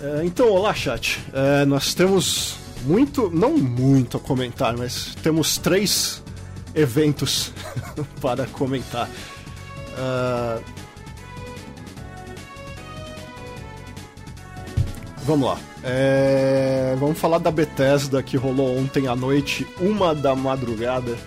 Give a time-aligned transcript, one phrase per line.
[0.00, 1.18] É, então, olá, chat.
[1.32, 6.22] É, nós temos muito, não muito a comentar, mas temos três
[6.74, 7.52] eventos
[8.20, 9.08] para comentar.
[9.98, 10.62] Uh,
[15.24, 15.58] vamos lá.
[15.82, 21.18] É, vamos falar da Bethesda que rolou ontem à noite, uma da madrugada.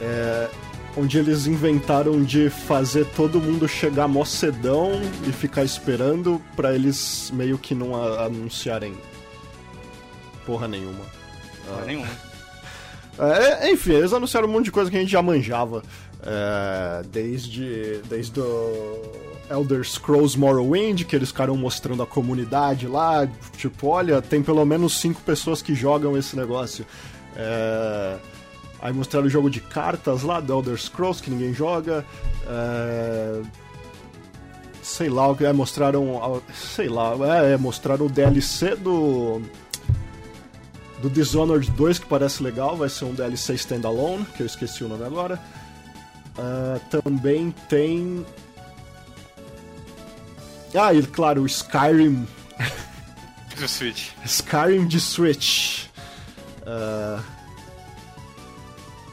[0.00, 0.48] É,
[0.96, 4.92] onde eles inventaram de fazer todo mundo chegar mó cedão
[5.26, 8.94] e ficar esperando para eles meio que não anunciarem
[10.46, 11.04] porra nenhuma.
[11.66, 11.86] Porra ah.
[11.86, 12.08] nenhuma.
[13.16, 15.84] É, enfim, eles anunciaram um monte de coisa que a gente já manjava.
[16.20, 19.02] É, desde, desde o
[19.48, 23.28] Elder Scrolls Morrowind, que eles ficaram mostrando a comunidade lá.
[23.56, 26.84] Tipo, olha, tem pelo menos cinco pessoas que jogam esse negócio.
[27.36, 28.16] É,
[28.84, 32.04] Aí mostraram o jogo de cartas lá do Elder Scrolls que ninguém joga.
[32.46, 33.40] É...
[34.82, 36.42] Sei lá, é, mostraram.
[36.54, 39.40] Sei lá, é, é, mostraram o DLC do.
[41.00, 44.88] Do Dishonored 2, que parece legal, vai ser um DLC standalone, que eu esqueci o
[44.88, 45.40] nome agora.
[46.38, 48.24] Uh, também tem.
[50.74, 52.28] Ah, e claro, o Skyrim.
[53.56, 54.10] Do Switch.
[54.26, 55.86] Skyrim de Switch.
[56.62, 57.33] Uh,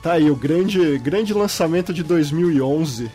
[0.02, 3.12] Tá aí, o grande, grande lançamento de 2011.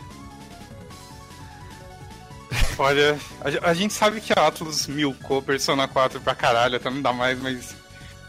[2.77, 7.01] Olha, a, a, gente sabe que a Atlus milcou Persona 4 pra caralho, até não
[7.01, 7.75] dá mais, mas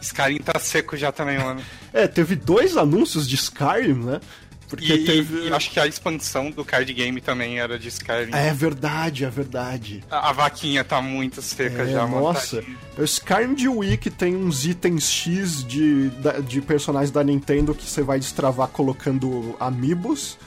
[0.00, 1.62] Skyrim tá seco já também, mano.
[1.92, 4.20] É, teve dois anúncios de Skyrim, né?
[4.68, 5.48] Porque e, teve.
[5.48, 8.30] E acho que a expansão do card game também era de Skyrim.
[8.32, 10.04] É verdade, é verdade.
[10.10, 12.24] A, a vaquinha tá muito seca é, já, mano.
[12.24, 12.62] Nossa,
[12.96, 16.10] o Skyrim de Wii que tem uns itens X de,
[16.46, 20.38] de personagens da Nintendo que você vai destravar colocando amiibos.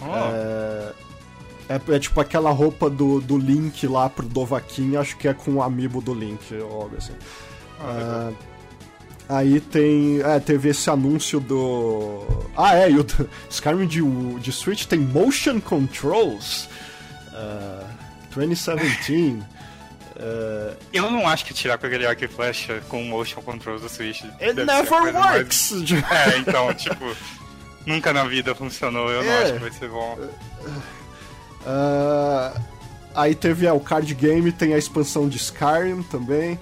[0.00, 0.14] Oh.
[0.14, 0.92] É,
[1.68, 5.54] é, é, tipo aquela roupa do, do Link lá pro Dovaquinha, acho que é com
[5.54, 7.14] o amiibo do Link, ou algo assim.
[7.80, 8.55] Ah, é,
[9.28, 10.20] Aí tem.
[10.22, 12.24] É, teve esse anúncio do.
[12.56, 13.04] Ah, é, e o
[13.50, 14.00] Skyrim de,
[14.40, 16.68] de Switch tem motion controls.
[17.32, 17.84] Uh,
[18.32, 19.12] 2017.
[19.12, 23.88] uh, Eu não acho que tirar com aquele arco e flecha com motion controls do
[23.88, 24.22] Switch.
[24.40, 25.72] It never works!
[25.72, 25.90] Mais...
[26.10, 27.16] É, então, tipo,
[27.84, 29.10] nunca na vida funcionou.
[29.10, 29.24] Eu é.
[29.24, 30.18] não acho que vai ser bom.
[31.62, 32.60] Uh,
[33.12, 36.60] aí teve é, o card game, tem a expansão de Skyrim também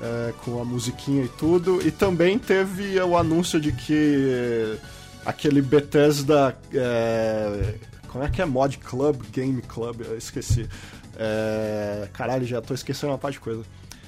[0.00, 1.86] é, com a musiquinha e tudo.
[1.86, 4.78] E também teve o anúncio de que
[5.24, 6.56] aquele Bethesda.
[6.72, 7.74] É,
[8.08, 8.44] como é que é?
[8.44, 10.68] Mod Club, Game Club, eu esqueci.
[11.16, 13.64] É, caralho, já tô esquecendo uma parte de coisa.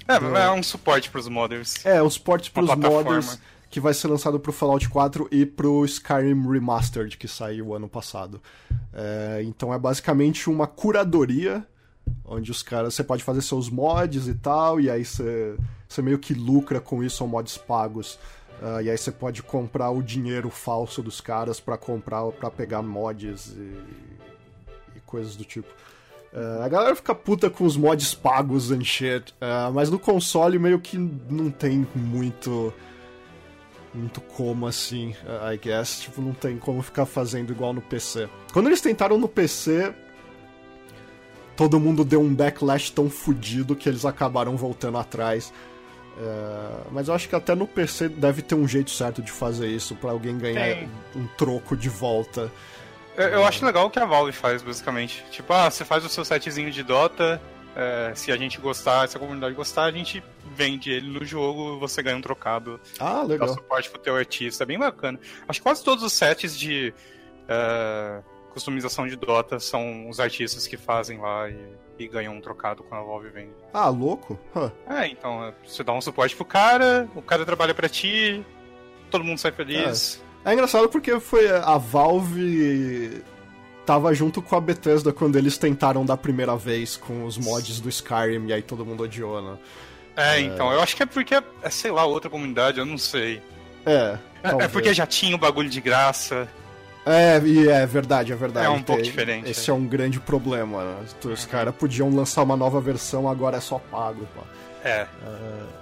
[0.09, 1.85] É, é um suporte para os modders.
[1.85, 5.85] É, um suporte para os modders que vai ser lançado pro Fallout 4 e pro
[5.85, 8.43] Skyrim Remastered, que saiu ano passado.
[8.93, 11.65] É, então é basicamente uma curadoria
[12.25, 15.57] onde os caras você pode fazer seus mods e tal, e aí você
[15.91, 18.15] você meio que lucra com isso, são mods pagos.
[18.63, 22.81] Uh, e aí você pode comprar o dinheiro falso dos caras para comprar, para pegar
[22.81, 23.75] mods e,
[24.95, 25.69] e, coisas do tipo.
[26.33, 30.61] Uh, a galera fica puta com os mods pagos and shit, uh, mas no console
[30.61, 32.73] meio que não tem muito.
[33.93, 35.17] Muito como assim,
[35.53, 36.03] I guess.
[36.03, 38.29] Tipo, não tem como ficar fazendo igual no PC.
[38.53, 39.93] Quando eles tentaram no PC,
[41.57, 45.53] todo mundo deu um backlash tão fudido que eles acabaram voltando atrás.
[46.21, 49.69] É, mas eu acho que até no PC deve ter um jeito certo de fazer
[49.69, 50.91] isso para alguém ganhar Tem.
[51.17, 52.53] um troco de volta.
[53.17, 55.25] Eu, eu, acho legal o que a Valve faz, basicamente.
[55.31, 57.41] Tipo, ah, você faz o seu setzinho de Dota,
[57.75, 60.23] é, se a gente gostar, se a comunidade gostar, a gente
[60.55, 62.79] vende ele no jogo você ganha um trocado.
[62.99, 63.49] Ah, legal.
[63.49, 65.19] Dá suporte pro teu artista, é bem bacana.
[65.49, 66.93] Acho que quase todos os sets de
[67.49, 68.23] uh,
[68.53, 71.57] customização de Dota são os artistas que fazem lá e
[72.03, 73.53] e ganha um trocado com a Valve vende.
[73.73, 74.39] Ah, louco?
[74.55, 74.71] Huh.
[74.89, 78.45] É, então, é, você dá um suporte pro cara, o cara trabalha para ti,
[79.11, 80.23] todo mundo sai feliz.
[80.45, 80.51] É.
[80.51, 83.23] é engraçado porque foi a Valve
[83.85, 87.89] tava junto com a Bethesda quando eles tentaram da primeira vez com os mods do
[87.89, 89.59] Skyrim e aí todo mundo odiou, né?
[90.17, 90.41] É, é...
[90.41, 93.43] então, eu acho que é porque é, é sei lá, outra comunidade, eu não sei.
[93.85, 94.19] É.
[94.43, 96.49] É, é porque já tinha o bagulho de graça.
[97.05, 98.67] É, e é verdade, é verdade.
[98.67, 99.49] É um pouco diferente.
[99.49, 99.73] Esse é.
[99.73, 99.77] é.
[99.77, 100.85] um grande problema.
[100.85, 101.05] Né?
[101.25, 101.51] Os uhum.
[101.51, 104.27] caras podiam lançar uma nova versão, agora é só pago.
[104.35, 104.43] Pô.
[104.85, 105.01] É.
[105.01, 105.09] é.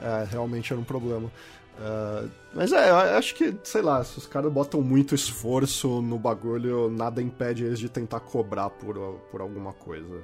[0.02, 0.28] é.
[0.30, 1.30] realmente era um problema.
[1.78, 6.90] Uh, mas é, acho que, sei lá, se os caras botam muito esforço no bagulho,
[6.90, 8.96] nada impede eles de tentar cobrar por,
[9.30, 10.22] por alguma coisa.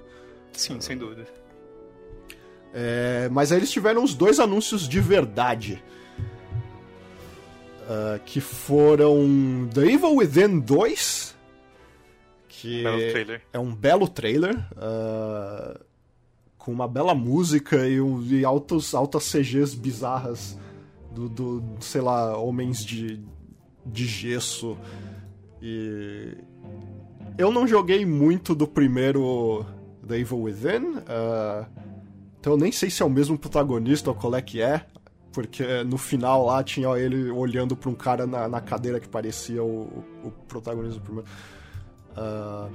[0.52, 1.26] Sim, sem dúvida.
[2.72, 5.82] É, mas aí eles tiveram os dois anúncios de verdade
[7.84, 11.36] uh, que foram The Evil Within 2,
[12.48, 12.84] que
[13.52, 15.78] é um belo trailer, uh,
[16.58, 17.98] com uma bela música e,
[18.30, 20.58] e altos, altas CGs bizarras
[21.12, 23.20] do, do, sei lá, homens de,
[23.84, 24.76] de gesso.
[25.62, 26.36] E.
[27.36, 29.66] Eu não joguei muito do primeiro
[30.06, 31.66] The Evil Within, uh,
[32.38, 34.86] então eu nem sei se é o mesmo protagonista ou qual é que é,
[35.34, 39.62] porque no final lá tinha ele olhando pra um cara na, na cadeira que parecia
[39.62, 41.28] o, o protagonista do primeiro.
[42.16, 42.70] Uh,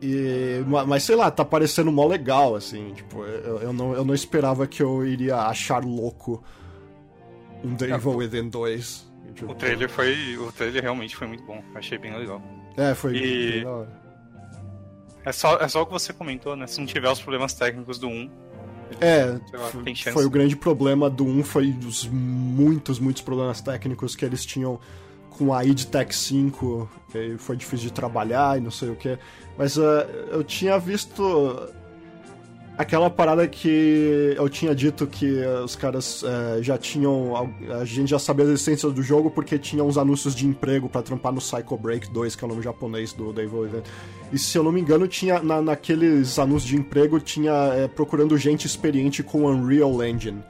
[0.00, 2.94] e, mas sei lá, tá parecendo mó legal, assim.
[2.94, 6.42] Tipo, eu, eu, não, eu não esperava que eu iria achar louco
[7.62, 9.10] um The Evil Within 2.
[9.34, 10.38] Tipo, o trailer foi.
[10.38, 11.62] O trailer realmente foi muito bom.
[11.74, 12.40] Achei bem legal.
[12.76, 13.64] É, foi e...
[15.24, 16.66] É só, é só o que você comentou, né?
[16.66, 18.30] Se não tiver os problemas técnicos do 1.
[19.00, 24.24] É, lá, foi, o grande problema do 1, foi os muitos, muitos problemas técnicos que
[24.24, 24.78] eles tinham
[25.30, 29.18] com a id Tech 5, que foi difícil de trabalhar e não sei o que.
[29.56, 29.82] Mas uh,
[30.30, 31.22] eu tinha visto
[32.76, 37.54] aquela parada que eu tinha dito que os caras uh, já tinham.
[37.78, 41.02] A gente já sabia a existência do jogo porque tinha uns anúncios de emprego para
[41.02, 43.84] trampar no Psycho Break 2, que é o nome japonês do Devil Event.
[44.32, 48.36] E se eu não me engano, tinha na, naqueles anúncios de emprego, tinha é, procurando
[48.38, 50.42] gente experiente com Unreal Engine.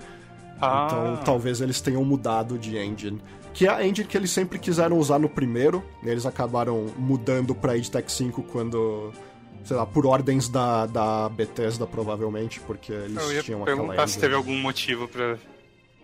[0.61, 0.87] Ah.
[0.87, 3.21] Então talvez eles tenham mudado de engine
[3.53, 5.83] que é a engine que eles sempre quiseram usar no primeiro.
[6.03, 9.13] Eles acabaram mudando pra EdTech 5 quando.
[9.65, 14.07] Sei lá, por ordens da, da Bethesda, provavelmente, porque eles Eu ia tinham perguntar aquela
[14.09, 15.39] se teve algum motivo pra,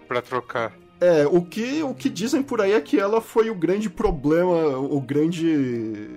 [0.06, 0.72] pra trocar.
[1.00, 4.78] É, o que, o que dizem por aí é que ela foi o grande problema,
[4.78, 6.10] o grande.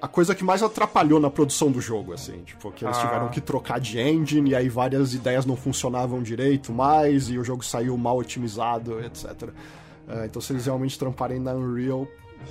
[0.00, 2.42] A coisa que mais atrapalhou na produção do jogo, assim.
[2.42, 3.00] Tipo, que eles ah.
[3.00, 7.44] tiveram que trocar de engine e aí várias ideias não funcionavam direito mais e o
[7.44, 9.42] jogo saiu mal otimizado, etc.
[9.42, 12.08] Uh, então, se eles realmente tramparem na Unreal,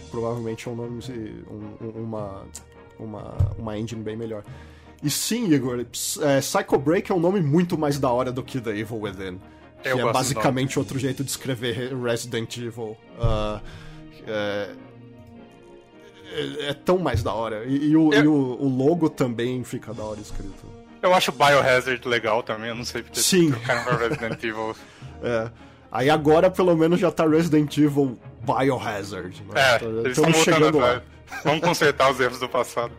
[0.09, 1.03] provavelmente é um nome,
[1.81, 2.45] um, uma,
[3.05, 4.43] uma, uma engine bem melhor.
[5.03, 8.61] E sim, Igor, é, Psycho Break é um nome muito mais da hora do que
[8.61, 9.39] The Evil Within.
[9.81, 12.95] Que Eu é basicamente outro jeito de escrever Resident Evil.
[13.17, 13.59] Uh,
[14.27, 14.69] é,
[16.33, 17.65] é, é, tão mais da hora.
[17.65, 18.23] E, e, o, Eu...
[18.23, 20.65] e o, o, logo também fica da hora escrito.
[21.01, 23.51] Eu acho Biohazard legal também, eu não sei porque Sim.
[23.51, 24.75] trocaram Resident Evil.
[25.23, 25.49] é.
[25.91, 29.43] Aí agora pelo menos já tá Resident Evil Biohazard.
[29.43, 29.53] Né?
[29.55, 31.01] É, então, eles estão chegando lá.
[31.43, 32.91] Vamos consertar os erros do passado.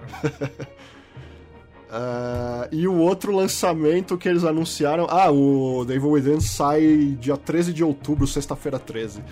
[1.89, 5.07] uh, e o outro lançamento que eles anunciaram.
[5.09, 9.23] Ah, o The Evil Within sai dia 13 de outubro, sexta-feira 13.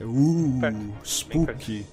[0.00, 1.86] Uh, é, spooky.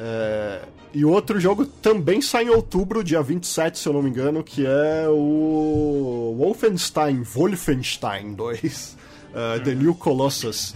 [0.00, 0.60] É,
[0.94, 4.64] e outro jogo também sai em outubro, dia 27, se eu não me engano, que
[4.64, 8.96] é o Wolfenstein, Wolfenstein 2
[9.34, 10.74] uh, The New Colossus.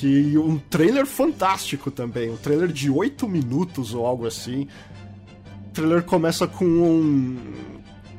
[0.00, 4.66] Que um trailer fantástico também, um trailer de 8 minutos ou algo assim.
[5.66, 7.36] O trailer começa com um.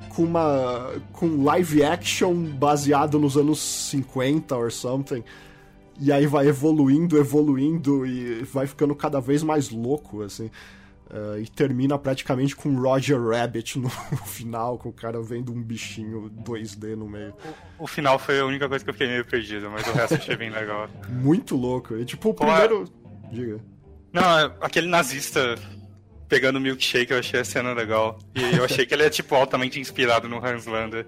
[0.09, 0.91] com uma.
[1.11, 5.23] com live action baseado nos anos 50 or something.
[5.99, 10.51] E aí vai evoluindo, evoluindo e vai ficando cada vez mais louco, assim.
[11.11, 13.89] Uh, e termina praticamente com Roger Rabbit no,
[14.25, 17.33] final, com o cara vendo um bichinho 2D no meio.
[17.77, 20.15] O, o, final foi a única coisa que eu fiquei meio perdido, mas o resto
[20.15, 20.87] achei bem legal.
[21.09, 21.97] Muito louco.
[21.97, 22.85] E tipo, o primeiro.
[23.29, 23.59] Diga.
[24.13, 24.23] Não,
[24.61, 25.57] aquele nazista
[26.29, 28.17] pegando milkshake, eu achei a cena legal.
[28.33, 31.05] E eu achei que ele é, tipo, altamente inspirado no Hans Lander.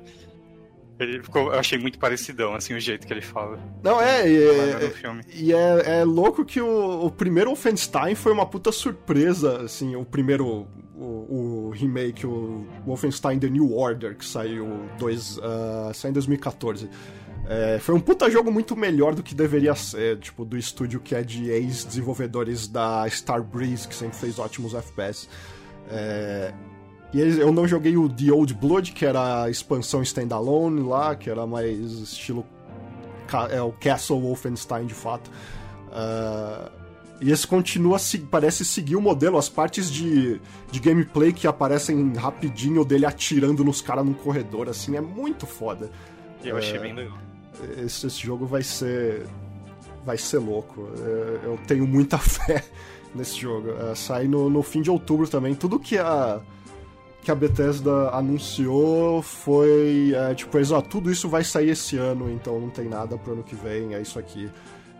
[0.99, 3.59] Ele ficou, eu achei muito parecidão, assim, o jeito que ele fala.
[3.83, 4.93] Não, é, e, é,
[5.33, 10.05] e é, é, louco que o, o primeiro Wolfenstein foi uma puta surpresa, assim, o
[10.05, 16.13] primeiro, o, o remake, o Wolfenstein The New Order, que saiu, dois, uh, saiu em
[16.13, 16.89] 2014.
[17.45, 21.13] É, foi um puta jogo muito melhor do que deveria ser, tipo, do estúdio que
[21.13, 25.27] é de ex-desenvolvedores da Starbreeze, que sempre fez ótimos FPS.
[25.89, 26.53] É,
[27.13, 31.29] e eu não joguei o The Old Blood, que era a expansão standalone lá, que
[31.29, 32.45] era mais estilo.
[33.51, 35.29] É o Castle Wolfenstein de fato.
[35.89, 36.69] Uh,
[37.21, 37.97] e esse continua,
[38.29, 40.41] parece seguir o modelo, as partes de,
[40.71, 45.89] de gameplay que aparecem rapidinho dele atirando nos caras num corredor, assim, é muito foda.
[46.43, 47.17] Eu achei uh, bem legal.
[47.77, 49.25] Esse, esse, jogo vai ser.
[50.05, 50.81] Vai ser louco.
[50.81, 52.65] Uh, eu tenho muita fé
[53.15, 53.69] nesse jogo.
[53.69, 55.55] Uh, sai no, no fim de outubro também.
[55.55, 56.41] Tudo que a
[57.23, 62.29] que a Bethesda anunciou foi é, tipo, eles, ó, tudo isso vai sair esse ano,
[62.29, 64.49] então não tem nada pro ano que vem, é isso aqui.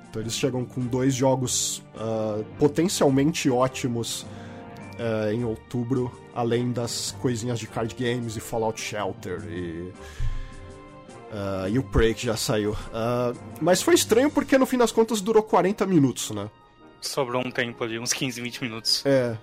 [0.10, 7.60] Então eles chegam com dois jogos uh, potencialmente ótimos uh, em outubro, além das coisinhas
[7.60, 9.92] de card games e Fallout Shelter e.
[11.34, 12.78] Uh, e o Prey que já saiu.
[13.60, 16.48] mas foi estranho porque no fim das contas durou 40 minutos, né?
[17.02, 19.04] Sobrou um tempo ali, uns 15, 20 minutos.
[19.04, 19.36] É.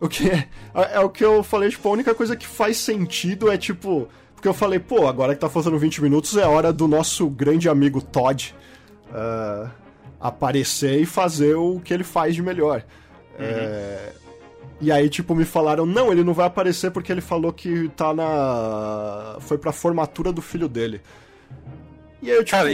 [0.00, 0.48] O que é,
[0.92, 4.08] é o que eu falei, tipo, a única coisa que faz sentido é tipo.
[4.34, 7.70] Porque eu falei, pô, agora que tá fazendo 20 minutos é hora do nosso grande
[7.70, 8.54] amigo Todd
[9.08, 9.70] uh,
[10.20, 12.84] aparecer e fazer o que ele faz de melhor.
[13.38, 13.44] Uhum.
[13.44, 14.12] É,
[14.78, 18.12] e aí, tipo, me falaram, não, ele não vai aparecer porque ele falou que tá
[18.12, 19.38] na.
[19.40, 21.00] Foi pra formatura do filho dele.
[22.22, 22.56] E aí eu, tipo.
[22.56, 22.70] Cara,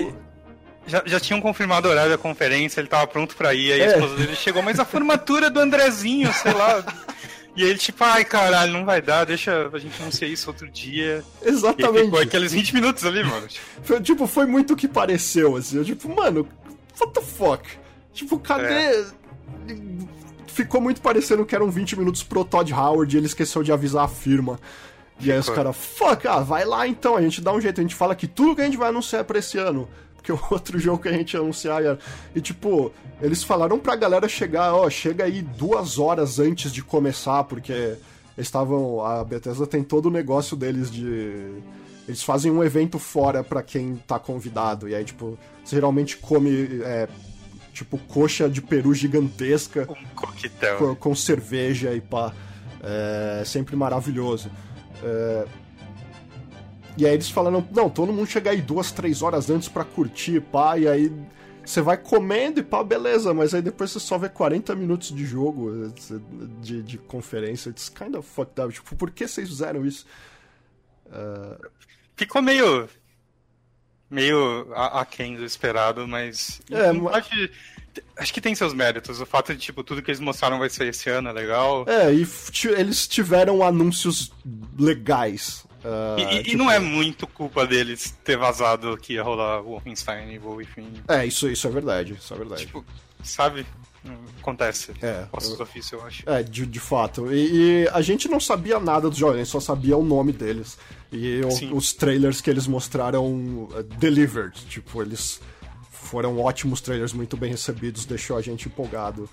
[0.87, 3.85] já, já tinham confirmado o horário da conferência, ele tava pronto pra ir, aí é.
[3.85, 6.85] a esposa dele chegou, mas a formatura do Andrezinho, sei lá.
[7.55, 11.23] E ele, tipo, ai caralho, não vai dar, deixa a gente anunciar isso outro dia.
[11.43, 12.01] Exatamente.
[12.01, 13.47] E ficou aqueles 20 minutos ali, mano.
[13.83, 15.77] Foi, tipo, foi muito o que pareceu, assim.
[15.77, 16.49] Eu, tipo, mano,
[16.99, 17.69] what the fuck?
[18.15, 18.73] Tipo, cadê.
[18.73, 19.05] É.
[20.47, 24.05] Ficou muito parecendo que eram 20 minutos pro Todd Howard e ele esqueceu de avisar
[24.05, 24.59] a firma.
[25.21, 27.83] E aí os caras, fuck, ah, vai lá então, a gente dá um jeito, a
[27.83, 29.89] gente fala que tudo que a gente vai anunciar é pra esse ano
[30.23, 31.99] que o outro jogo que a gente ia anunciar era.
[32.35, 37.45] E tipo, eles falaram pra galera chegar, ó, chega aí duas horas antes de começar,
[37.45, 37.97] porque
[38.37, 39.05] estavam.
[39.05, 41.55] A Bethesda tem todo o negócio deles de.
[42.07, 44.89] Eles fazem um evento fora para quem tá convidado.
[44.89, 46.81] E aí, tipo, você geralmente come.
[46.83, 47.09] É,
[47.73, 49.89] tipo, coxa de peru gigantesca.
[49.91, 50.79] Um coquetel.
[50.79, 52.33] Com, com cerveja e pá.
[52.83, 54.51] É sempre maravilhoso.
[55.03, 55.47] É,
[56.97, 60.41] e aí eles falaram, não, todo mundo chega aí duas, três horas antes para curtir,
[60.41, 61.13] pá, e aí
[61.65, 65.25] você vai comendo e pá, beleza, mas aí depois você só vê 40 minutos de
[65.25, 65.93] jogo,
[66.61, 67.71] de, de conferência.
[67.71, 68.73] It's kind of fucked up.
[68.73, 70.05] Tipo, por que vocês fizeram isso?
[71.07, 71.67] Uh...
[72.17, 72.89] Ficou meio.
[74.11, 76.61] meio aquém do esperado, mas.
[76.71, 77.51] É, acho,
[78.17, 79.21] acho que tem seus méritos.
[79.21, 81.85] O fato de, tipo, tudo que eles mostraram vai ser esse ano é legal.
[81.89, 82.27] É, e
[82.77, 84.33] eles tiveram anúncios
[84.79, 85.65] legais.
[85.85, 86.51] Uh, e, tipo...
[86.51, 91.03] e, não é muito culpa deles ter vazado que ia rolar Wolfenstein e Wolfenstein.
[91.09, 92.67] É, isso, isso é verdade, isso é verdade.
[92.67, 92.85] Tipo,
[93.23, 93.67] sabe?
[94.41, 94.93] Acontece.
[95.01, 95.27] É.
[95.33, 96.29] Eu, ofício, eu acho.
[96.29, 97.33] É, de, de fato.
[97.33, 100.33] E, e, a gente não sabia nada dos jogos, a gente só sabia o nome
[100.33, 100.77] deles.
[101.13, 104.55] E o, os trailers que eles mostraram uh, delivered.
[104.67, 105.41] Tipo, eles
[105.91, 109.31] foram ótimos trailers, muito bem recebidos, deixou a gente empolgado.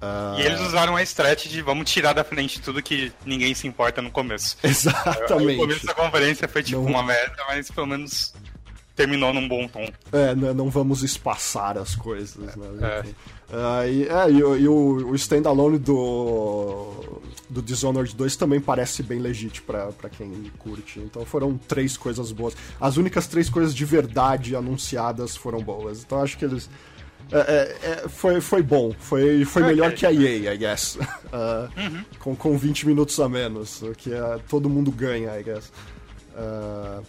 [0.00, 0.40] Uh...
[0.40, 4.00] E eles usaram a strat de vamos tirar da frente tudo que ninguém se importa
[4.00, 4.56] no começo.
[4.64, 5.58] Exatamente.
[5.58, 6.88] O começo da conferência foi tipo não...
[6.90, 8.32] uma merda, mas pelo menos
[8.96, 9.86] terminou num bom tom.
[10.12, 12.68] É, não vamos espaçar as coisas, né?
[12.82, 13.30] É.
[13.50, 19.18] Uh, e, é, e, e o, o standalone do, do Dishonored 2 também parece bem
[19.18, 21.00] legítimo para quem curte.
[21.00, 22.54] Então foram três coisas boas.
[22.80, 26.02] As únicas três coisas de verdade anunciadas foram boas.
[26.02, 26.70] Então acho que eles
[27.32, 28.92] é, é, é, foi, foi bom.
[28.98, 29.74] Foi, foi okay.
[29.74, 30.96] melhor que a EA, I guess.
[30.96, 31.00] Uh,
[31.78, 32.04] uhum.
[32.18, 33.82] com, com 20 minutos a menos.
[33.82, 35.72] O que uh, todo mundo ganha, I guess.
[36.34, 37.04] Uh,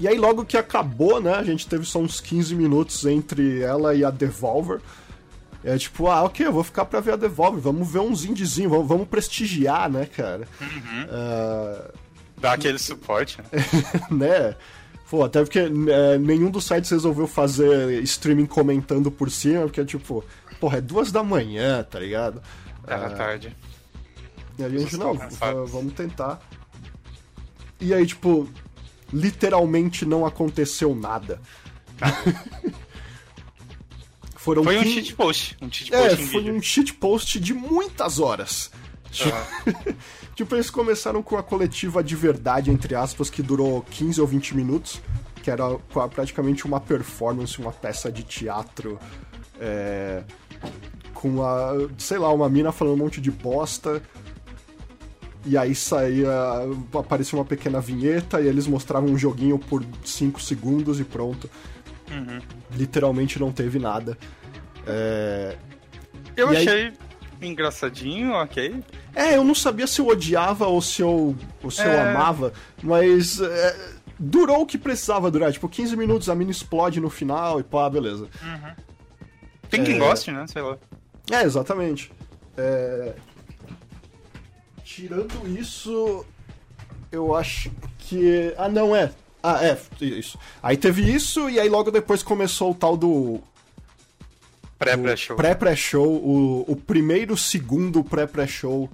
[0.00, 1.34] e aí, logo que acabou, né?
[1.34, 4.80] A gente teve só uns 15 minutos entre ela e a Devolver.
[5.62, 7.60] É tipo, ah, ok, eu vou ficar pra ver a Devolver.
[7.60, 10.46] Vamos ver uns indiezinhos, vamos, vamos prestigiar, né, cara?
[10.60, 11.04] Uhum.
[11.04, 12.04] Uh...
[12.36, 13.46] Dar aquele suporte, né?
[14.10, 14.56] né?
[15.08, 20.24] Pô, até porque é, nenhum dos sites resolveu fazer streaming comentando por cima, porque, tipo,
[20.58, 22.42] porra, é duas da manhã, tá ligado?
[22.86, 23.56] É, tarde.
[24.58, 25.14] E a gente, não,
[25.66, 26.40] vamos tentar.
[27.80, 28.48] E aí, tipo,
[29.12, 31.40] literalmente não aconteceu nada.
[34.36, 35.56] Foram foi um cheat post.
[35.62, 36.54] Um cheat post é, foi vídeo.
[36.54, 38.70] um cheat post de muitas horas.
[39.24, 39.94] Uhum.
[40.34, 44.56] tipo, eles começaram com a coletiva de verdade, entre aspas, que durou 15 ou 20
[44.56, 45.00] minutos,
[45.42, 45.76] que era
[46.14, 48.98] praticamente uma performance, uma peça de teatro.
[49.60, 50.24] É,
[51.12, 54.02] com a, sei lá, uma mina falando um monte de bosta.
[55.46, 56.30] E aí saía.
[56.92, 61.50] aparecia uma pequena vinheta e eles mostravam um joguinho por 5 segundos e pronto.
[62.10, 62.40] Uhum.
[62.72, 64.16] Literalmente não teve nada.
[64.86, 65.56] É...
[66.36, 66.86] Eu e achei.
[66.86, 67.03] Aí
[67.46, 68.82] engraçadinho, ok.
[69.14, 71.86] É, eu não sabia se eu odiava ou se eu, ou se é...
[71.86, 73.76] eu amava, mas é,
[74.18, 75.52] durou o que precisava durar.
[75.52, 78.24] Tipo, 15 minutos, a mina explode no final e pá, beleza.
[78.24, 78.74] Uhum.
[79.68, 79.98] Tem quem é...
[79.98, 80.46] goste, né?
[80.46, 80.76] Sei lá.
[81.30, 82.12] É, exatamente.
[82.56, 83.14] É...
[84.84, 86.24] Tirando isso,
[87.10, 88.54] eu acho que.
[88.56, 89.10] Ah, não, é.
[89.42, 90.38] Ah, é, isso.
[90.62, 93.42] Aí teve isso, e aí logo depois começou o tal do
[94.84, 95.36] Pré-pré-show.
[95.36, 98.90] Pré-pré-show, o, o primeiro, segundo pré-pré-show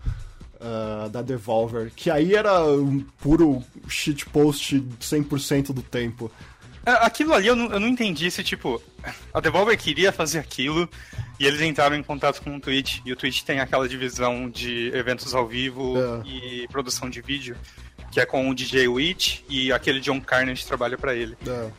[0.60, 6.30] uh, da Devolver, que aí era um puro shitpost 100% do tempo.
[6.84, 8.82] É, aquilo ali eu não, eu não entendi se, tipo,
[9.32, 10.88] a Devolver queria fazer aquilo
[11.38, 14.90] e eles entraram em contato com o Twitch, e o Twitch tem aquela divisão de
[14.94, 16.28] eventos ao vivo é.
[16.28, 17.56] e produção de vídeo,
[18.12, 21.36] que é com o DJ Witch e aquele John Carnage trabalha para ele.
[21.46, 21.70] É.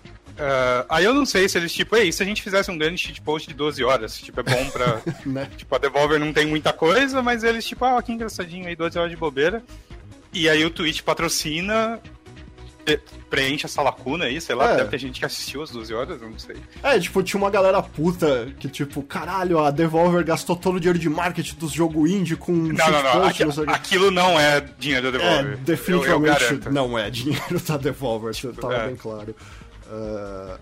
[0.42, 2.98] Uh, aí eu não sei se eles, tipo, ei, se a gente fizesse um grande
[2.98, 5.00] shitpost de 12 horas, tipo, é bom pra.
[5.24, 5.48] né?
[5.56, 8.98] Tipo, a Devolver não tem muita coisa, mas eles, tipo, ah, que engraçadinho aí, 12
[8.98, 9.64] horas de bobeira.
[10.34, 12.02] E aí o Twitch patrocina,
[13.30, 14.78] preenche essa lacuna aí, sei lá, é.
[14.78, 16.58] deve ter gente que assistiu as 12 horas, não sei.
[16.82, 20.98] É, tipo, tinha uma galera puta que, tipo, caralho, a Devolver gastou todo o dinheiro
[21.00, 25.12] de marketing dos jogos indie com Não, não, não, Aqui, não aquilo não é dinheiro
[25.12, 25.54] da Devolver.
[25.54, 28.88] É, definitivamente eu, eu não é dinheiro da Devolver, tipo, tava é.
[28.88, 29.36] bem claro.
[29.92, 30.58] Uh,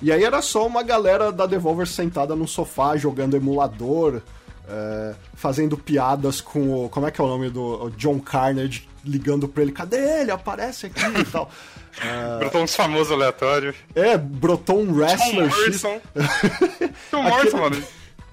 [0.00, 5.76] e aí era só uma galera da Devolver sentada no sofá jogando emulador, uh, fazendo
[5.76, 6.88] piadas com o.
[6.88, 9.72] Como é que é o nome do John Carnage ligando pra ele?
[9.72, 10.30] Cadê ele?
[10.30, 11.50] Aparece aqui e tal.
[11.98, 13.74] Uh, brotou uns famosos aleatórios.
[13.94, 15.50] É, brotou um wrestler.
[15.50, 16.00] Tom Morrison.
[17.10, 17.82] Tom Morrison, mano.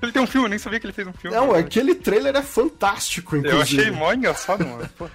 [0.01, 1.35] Ele tem um filme, nem sabia que ele fez um filme.
[1.35, 3.81] Não, aquele trailer é fantástico, inclusive.
[3.81, 4.87] Eu achei mó engraçado, mano.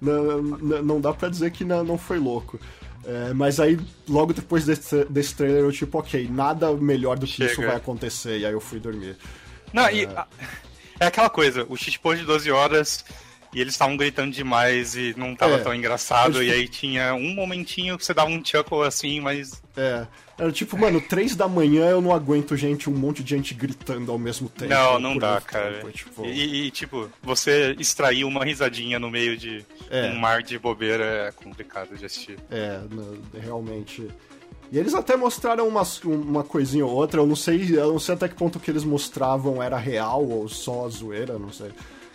[0.00, 2.60] não, não, não dá pra dizer que não, não foi louco.
[3.06, 7.32] É, mas aí, logo depois desse, desse trailer, eu tipo, ok, nada melhor do que
[7.32, 7.52] Chega.
[7.52, 9.16] isso vai acontecer, e aí eu fui dormir.
[9.72, 9.94] Não, é...
[9.94, 10.08] e.
[11.00, 13.04] É aquela coisa, o shitpost de 12 horas
[13.54, 16.42] e eles estavam gritando demais e não tava é, tão engraçado.
[16.42, 19.62] E aí tinha um momentinho que você dava um chuckle assim, mas.
[19.76, 20.06] É.
[20.36, 24.10] Era tipo, mano, três da manhã eu não aguento gente, um monte de gente gritando
[24.10, 24.70] ao mesmo tempo.
[24.70, 25.74] Não, não dá, cara.
[25.74, 26.26] Tempo, tipo...
[26.26, 30.10] e, e, tipo, você extrair uma risadinha no meio de é.
[30.10, 32.38] um mar de bobeira é complicado de assistir.
[32.50, 32.80] É,
[33.40, 34.08] realmente.
[34.72, 38.14] E eles até mostraram uma, uma coisinha ou outra, eu não sei, eu não sei
[38.14, 41.70] até que ponto que eles mostravam era real ou só zoeira, não sei.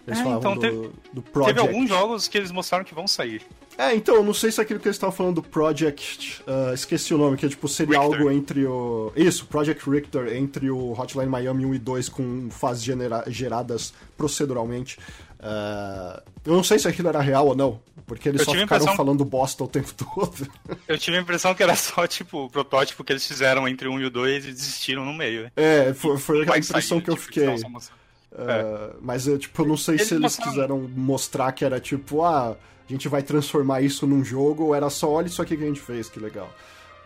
[0.06, 1.56] Eles é, falavam então do, teve, do Project.
[1.56, 3.42] Teve alguns jogos que eles mostraram que vão sair.
[3.80, 6.44] É, então, eu não sei se é aquilo que eles estavam falando do Project.
[6.46, 8.20] Uh, esqueci o nome, que é tipo, seria Richter.
[8.20, 9.10] algo entre o.
[9.16, 13.24] Isso, Project Richter, entre o Hotline Miami 1 e 2 com fases genera...
[13.28, 15.00] geradas proceduralmente.
[15.40, 18.66] Uh, eu não sei se aquilo era real ou não, porque eles eu só ficaram
[18.66, 18.98] impressão...
[18.98, 20.52] falando bosta o tempo todo.
[20.86, 23.94] Eu tive a impressão que era só, tipo, o protótipo que eles fizeram entre o
[23.94, 25.50] 1 e o 2 e desistiram no meio.
[25.56, 27.48] É, foi, foi a impressão sair, que eu tipo, fiquei.
[27.48, 30.52] Uh, mas eu, tipo, eu não sei eles se eles passaram...
[30.52, 32.58] quiseram mostrar que era tipo, ah,
[32.90, 35.68] a gente vai transformar isso num jogo, ou era só, olha isso aqui que a
[35.68, 36.54] gente fez, que legal.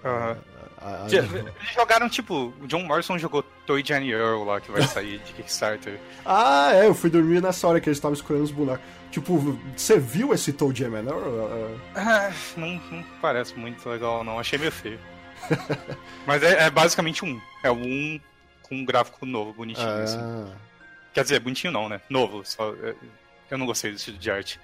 [0.04, 0.32] Uhum.
[0.32, 5.20] Uh, eles jogaram, tipo, o John Morrison jogou Toy Jane Earl lá, que vai sair
[5.20, 6.00] de Kickstarter.
[6.26, 8.84] ah, é, eu fui dormir nessa hora que eles estavam escolhendo os bonecos.
[9.12, 11.78] Tipo, você viu esse Toy Jam Earl?
[11.96, 14.40] Ah, não, não parece muito legal, não.
[14.40, 15.00] Achei meio feio.
[16.26, 17.40] Mas é, é, basicamente um.
[17.64, 18.20] É um
[18.64, 19.88] com um gráfico novo, bonitinho.
[19.88, 20.04] Ah.
[20.04, 20.54] Assim.
[21.14, 22.02] Quer dizer, bonitinho não, né?
[22.10, 22.44] Novo.
[22.44, 22.96] Só, é,
[23.52, 24.60] eu não gostei do estilo de arte.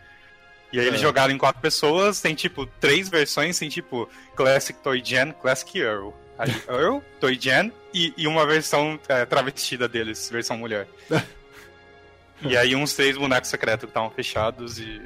[0.71, 0.87] E aí é.
[0.87, 5.77] eles jogaram em quatro pessoas, tem tipo três versões, tem tipo Classic Toy Gen, Classic
[5.77, 6.11] Earl.
[6.37, 10.87] Aí, Earl, Toy Gen e, e uma versão é, travestida deles, versão mulher.
[12.41, 15.01] e aí uns três bonecos secretos que estavam fechados e.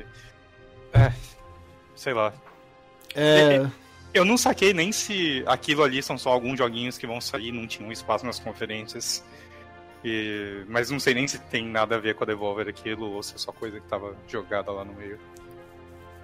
[0.94, 1.12] É.
[1.96, 2.34] Sei lá.
[3.16, 3.66] É.
[4.14, 7.66] Eu não saquei nem se aquilo ali são só alguns joguinhos que vão sair, não
[7.66, 9.24] tinham espaço nas conferências.
[10.04, 13.24] E, mas não sei nem se tem nada a ver com a Devolver aquilo ou
[13.24, 15.18] se é só coisa que tava jogada lá no meio.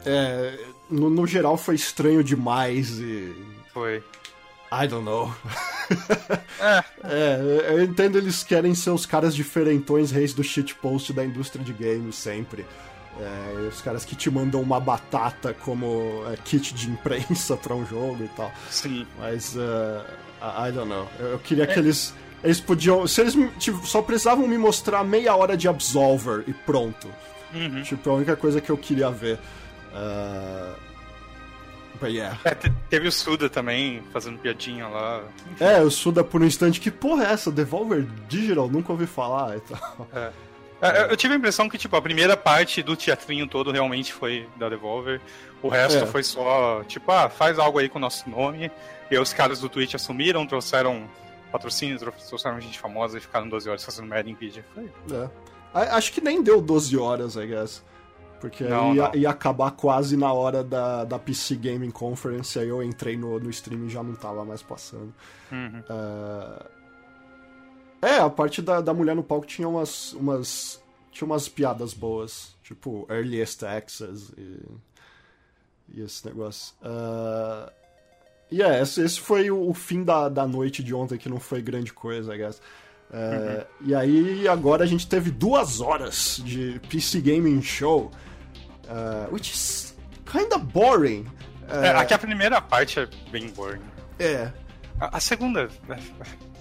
[0.06, 0.58] É,
[0.90, 3.36] no, no geral foi estranho demais e.
[3.74, 4.04] Foi.
[4.72, 5.34] I don't know.
[6.62, 6.84] é.
[7.04, 11.74] é, eu entendo eles querem ser os caras diferentões, reis do shitpost da indústria de
[11.74, 12.66] games sempre.
[13.20, 17.86] É, os caras que te mandam uma batata como é, kit de imprensa para um
[17.86, 18.52] jogo e tal.
[18.70, 19.06] Sim.
[19.18, 20.06] Mas, uh,
[20.42, 21.08] I don't know.
[21.20, 21.68] Eu, queria é.
[21.68, 23.06] que eles eles podiam.
[23.08, 27.08] Se eles tipo, só precisavam me mostrar meia hora de Absolver e pronto.
[27.54, 27.82] Uhum.
[27.82, 29.40] Tipo, é a única coisa que eu queria ver.
[29.93, 30.89] Uh...
[32.02, 32.39] Yeah.
[32.45, 32.56] É,
[32.89, 35.21] teve o Suda também fazendo piadinha lá.
[35.52, 35.63] Enfim.
[35.63, 37.52] É, o Suda por um instante, que porra é essa?
[37.52, 38.69] Devolver Digital?
[38.69, 40.08] Nunca ouvi falar e tal.
[40.13, 40.32] É.
[40.82, 44.47] É, eu tive a impressão que, tipo, a primeira parte do teatrinho todo realmente foi
[44.56, 45.19] da Devolver.
[45.62, 46.06] O resto é.
[46.06, 48.71] foi só, tipo, ah, faz algo aí com o nosso nome.
[49.12, 51.10] E os caras do Twitch assumiram, trouxeram
[51.52, 54.63] patrocínios, trouxeram gente famosa e ficaram 12 horas fazendo merda em vídeo.
[54.73, 54.89] Foi.
[55.17, 55.30] É.
[55.91, 57.84] Acho que nem deu 12 horas, I guess.
[58.39, 59.15] Porque não, ia, não.
[59.15, 63.49] ia, acabar quase na hora da, da PC Gaming Conference, aí eu entrei no, no
[63.49, 65.13] stream e já não tava mais passando.
[65.52, 65.84] Uhum.
[65.89, 66.65] Uh...
[68.02, 70.82] É, a parte da, da mulher no palco tinha umas, umas.
[71.12, 72.56] Tinha umas piadas boas.
[72.63, 74.58] Tipo, Earliest Access e.
[75.91, 76.75] E esse negócio.
[76.82, 77.69] Uh...
[78.52, 81.62] E yeah, é, esse foi o fim da, da noite de ontem, que não foi
[81.62, 82.60] grande coisa, I guess.
[83.12, 83.88] É, uhum.
[83.88, 88.12] E aí, agora a gente teve duas horas de PC Gaming Show,
[88.89, 91.25] uh, which is kinda boring.
[91.67, 93.82] É, aqui a primeira parte é bem boring.
[94.17, 94.52] É.
[94.99, 95.69] A, a segunda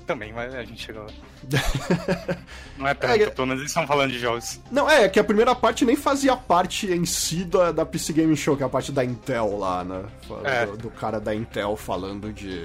[0.08, 1.10] também, mas a gente chegou lá.
[2.78, 4.58] não é tanto, é, pelo menos eles estão falando de jogos.
[4.70, 8.34] Não, é, que a primeira parte nem fazia parte em si da, da PC Game
[8.34, 10.04] Show, que é a parte da Intel lá, né?
[10.44, 10.66] É.
[10.66, 12.64] Do, do, cara da Intel falando de.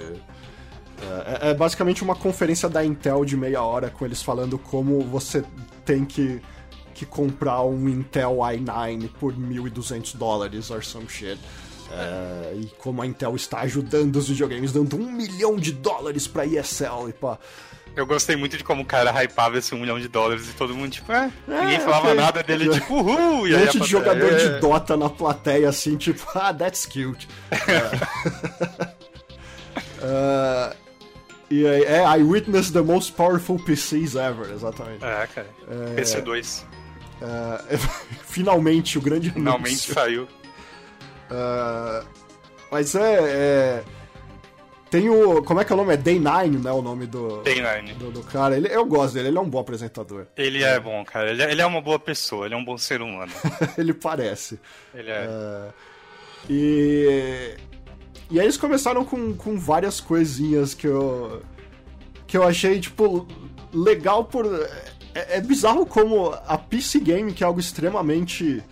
[1.42, 5.44] É, é, basicamente uma conferência da Intel de meia hora com eles falando como você
[5.84, 6.42] tem que,
[6.94, 11.40] que comprar um Intel i9 por 1.200 dólares or some shit.
[11.92, 16.46] É, e como a Intel está ajudando os videogames, dando um milhão de dólares pra
[16.46, 17.38] ESL e pá.
[17.96, 20.74] Eu gostei muito de como o cara hypava esse um milhão de dólares e todo
[20.74, 22.16] mundo, tipo, é, é ninguém falava okay.
[22.16, 23.48] nada dele, tipo, uhul!
[23.48, 24.36] E um monte de jogador é...
[24.36, 27.28] de Dota na plateia, assim, tipo, ah, that's cute.
[30.02, 30.76] uh,
[31.52, 35.06] e aí, é, I witnessed the most powerful PCs ever, exatamente.
[35.06, 35.48] É, cara.
[35.70, 36.64] É, PC2.
[37.24, 37.78] É,
[38.28, 39.94] finalmente, o grande Finalmente anúncio.
[39.94, 40.24] saiu.
[41.32, 42.06] Uh,
[42.70, 43.84] mas é, é,
[44.90, 45.42] Tem o.
[45.44, 45.94] Como é que é o nome?
[45.94, 46.72] É Day 9, né?
[46.72, 47.42] O nome do.
[47.42, 47.94] Day 9.
[47.94, 48.58] Do, do, cara.
[48.58, 50.28] Ele, eu gosto dele, ele é um bom apresentador.
[50.36, 51.32] Ele é, é bom, cara.
[51.32, 53.32] Ele é, ele é, uma boa pessoa, ele é um bom ser humano.
[53.78, 54.60] ele parece.
[54.94, 55.28] Ele é.
[55.28, 55.74] Uh,
[56.50, 57.56] e.
[58.32, 61.42] E aí eles começaram com, com várias coisinhas que eu.
[62.28, 63.28] que eu achei, tipo,
[63.74, 64.46] legal por.
[65.14, 68.64] É, é bizarro como a PC Game, que é algo extremamente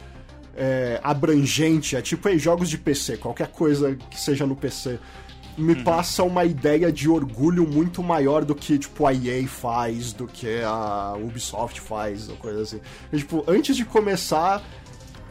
[0.56, 5.00] é, abrangente, é tipo aí, jogos de PC, qualquer coisa que seja no PC,
[5.58, 5.84] me uhum.
[5.84, 10.62] passa uma ideia de orgulho muito maior do que, tipo, a EA faz, do que
[10.64, 12.80] a Ubisoft faz, ou coisa assim.
[13.12, 14.64] E, tipo, antes de começar,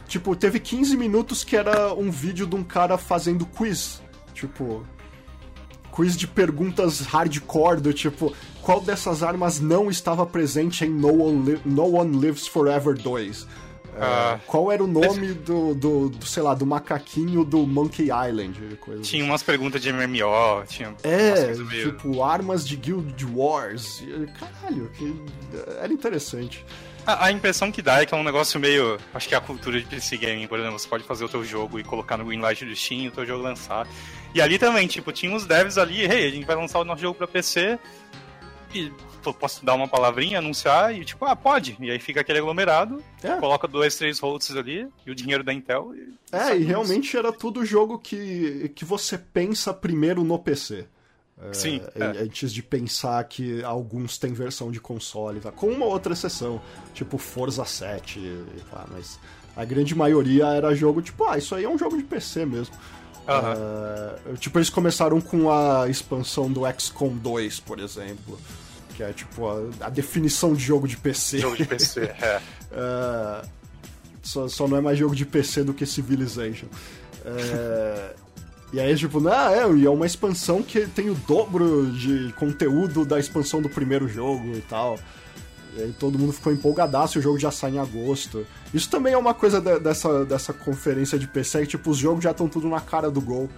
[0.07, 4.01] tipo, teve 15 minutos que era um vídeo de um cara fazendo quiz.
[4.33, 4.85] Tipo,
[6.01, 11.51] quiz de perguntas hardcore, do tipo, qual dessas armas não estava presente em No One,
[11.51, 13.43] Li no One Lives Forever 2?
[13.43, 18.77] Uh, qual era o nome do, do, do, sei lá, do macaquinho do Monkey Island?
[18.79, 19.29] Coisa tinha assim.
[19.29, 20.95] umas perguntas de MMO, tinha.
[21.03, 21.91] É, meio...
[21.91, 24.03] tipo, armas de Guild Wars.
[24.39, 25.15] Caralho, que
[25.79, 26.65] era interessante.
[27.05, 28.99] A, a, impressão que dá é que é um negócio meio.
[29.13, 31.43] Acho que é a cultura de PC Gaming, por exemplo, você pode fazer o teu
[31.43, 33.87] jogo e colocar no Greenlight do Steam e o teu jogo lançar.
[34.33, 37.01] E ali também, tipo, tinha uns devs ali, hey, a gente vai lançar o nosso
[37.01, 37.79] jogo pra PC.
[38.73, 38.91] E
[39.39, 41.75] posso dar uma palavrinha, anunciar e tipo, ah, pode.
[41.79, 43.35] E aí fica aquele aglomerado, é.
[43.37, 45.93] coloca dois, três hosts ali e o dinheiro da Intel.
[45.93, 50.87] E é, e realmente era tudo jogo que, que você pensa primeiro no PC.
[51.49, 51.81] É, Sim.
[51.95, 52.23] É.
[52.23, 55.51] Antes de pensar que alguns têm versão de console, tá?
[55.51, 56.61] com uma outra exceção,
[56.93, 58.19] tipo Forza 7,
[58.69, 58.85] tá?
[58.91, 59.19] mas
[59.55, 62.75] a grande maioria era jogo tipo, ah, isso aí é um jogo de PC mesmo.
[63.21, 64.35] Uhum.
[64.35, 68.37] tipo, eles começaram com a expansão do XCOM 2, por exemplo
[69.01, 71.39] que é tipo a, a definição de jogo de PC.
[71.39, 72.41] Jogo de PC, é.
[72.71, 73.41] é
[74.21, 76.67] só, só não é mais jogo de PC do que Civilization.
[77.25, 78.15] É,
[78.73, 83.03] e aí, tipo, não, é, e é uma expansão que tem o dobro de conteúdo
[83.05, 84.97] da expansão do primeiro jogo e tal.
[85.75, 88.45] E aí todo mundo ficou empolgadaço, o jogo já sai em agosto.
[88.73, 92.23] Isso também é uma coisa de, dessa, dessa conferência de PC, que tipo, os jogos
[92.23, 93.49] já estão tudo na cara do gol.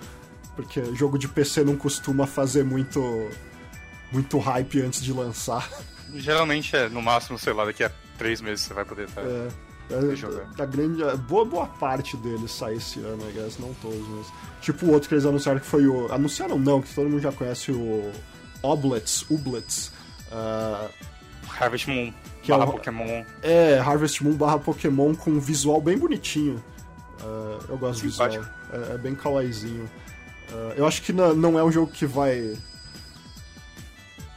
[0.55, 3.29] Porque jogo de PC não costuma fazer muito
[4.11, 5.67] muito hype antes de lançar.
[6.13, 9.21] Geralmente é no máximo, sei lá, daqui a três meses você vai poder estar.
[9.21, 9.47] É.
[9.93, 14.27] É, a grande, boa, boa parte deles sai esse ano, I guess, não todos, mas.
[14.61, 16.11] Tipo o outro que eles anunciaram que foi o.
[16.11, 18.11] Anunciaram não, que todo mundo já conhece o
[18.61, 19.91] Oblets, Ublets.
[20.31, 20.89] Uh,
[21.59, 23.25] Harvest Moon que barra é o, Pokémon.
[23.41, 26.63] É, Harvest Moon barra Pokémon com um visual bem bonitinho.
[27.21, 28.29] Uh, eu gosto do visual.
[28.29, 29.89] É, é, bem kawaiizinho.
[30.51, 32.53] Uh, eu acho que não é um jogo que vai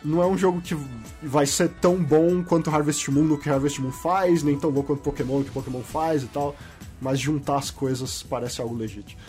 [0.07, 0.77] não é um jogo que
[1.23, 4.83] vai ser tão bom quanto Harvest Moon no que Harvest Moon faz, nem tão bom
[4.83, 6.55] quanto Pokémon que Pokémon faz e tal,
[7.01, 9.21] mas juntar as coisas parece algo legítimo.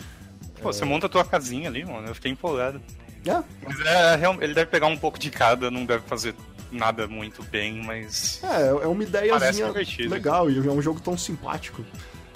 [0.62, 0.72] Pô, é...
[0.72, 2.80] você monta a tua casinha ali, mano, eu fiquei empolgado.
[3.26, 3.42] É.
[3.64, 6.34] Mas é, ele deve pegar um pouco de cada, não deve fazer
[6.70, 8.40] nada muito bem, mas.
[8.44, 9.72] É, é uma ideiazinha
[10.08, 11.84] legal e é um jogo tão simpático.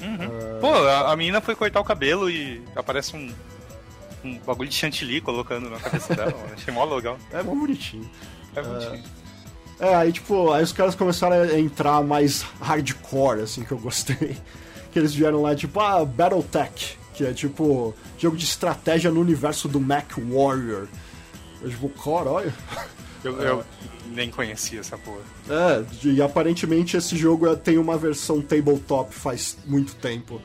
[0.00, 0.26] Uhum.
[0.26, 0.60] Uh...
[0.60, 3.32] Pô, a, a menina foi cortar o cabelo e aparece um
[4.24, 6.34] um bagulho de chantilly colocando na cabeça dela.
[6.52, 7.18] Achei mó legal.
[7.32, 8.08] É mó bonitinho.
[8.54, 9.04] É bonitinho.
[9.80, 13.78] É, é, aí tipo, aí os caras começaram a entrar mais hardcore, assim, que eu
[13.78, 14.36] gostei.
[14.92, 19.66] Que eles vieram lá, tipo, ah, Battletech, que é tipo, jogo de estratégia no universo
[19.66, 20.86] do Mac Warrior.
[21.62, 22.52] Eu tipo, caralho.
[23.24, 23.50] Eu, é.
[23.50, 23.64] eu
[24.06, 25.20] nem conhecia essa porra.
[25.48, 30.42] É, e aparentemente esse jogo é, tem uma versão tabletop faz muito tempo.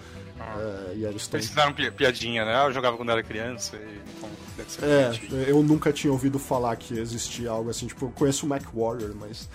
[0.56, 2.66] É, e eles, fizeram piadinha, né?
[2.66, 6.76] Eu jogava quando era criança e então, deve ser É, eu nunca tinha ouvido falar
[6.76, 7.88] que existia algo assim.
[7.88, 9.50] Tipo, eu conheço o Mac Warrior, mas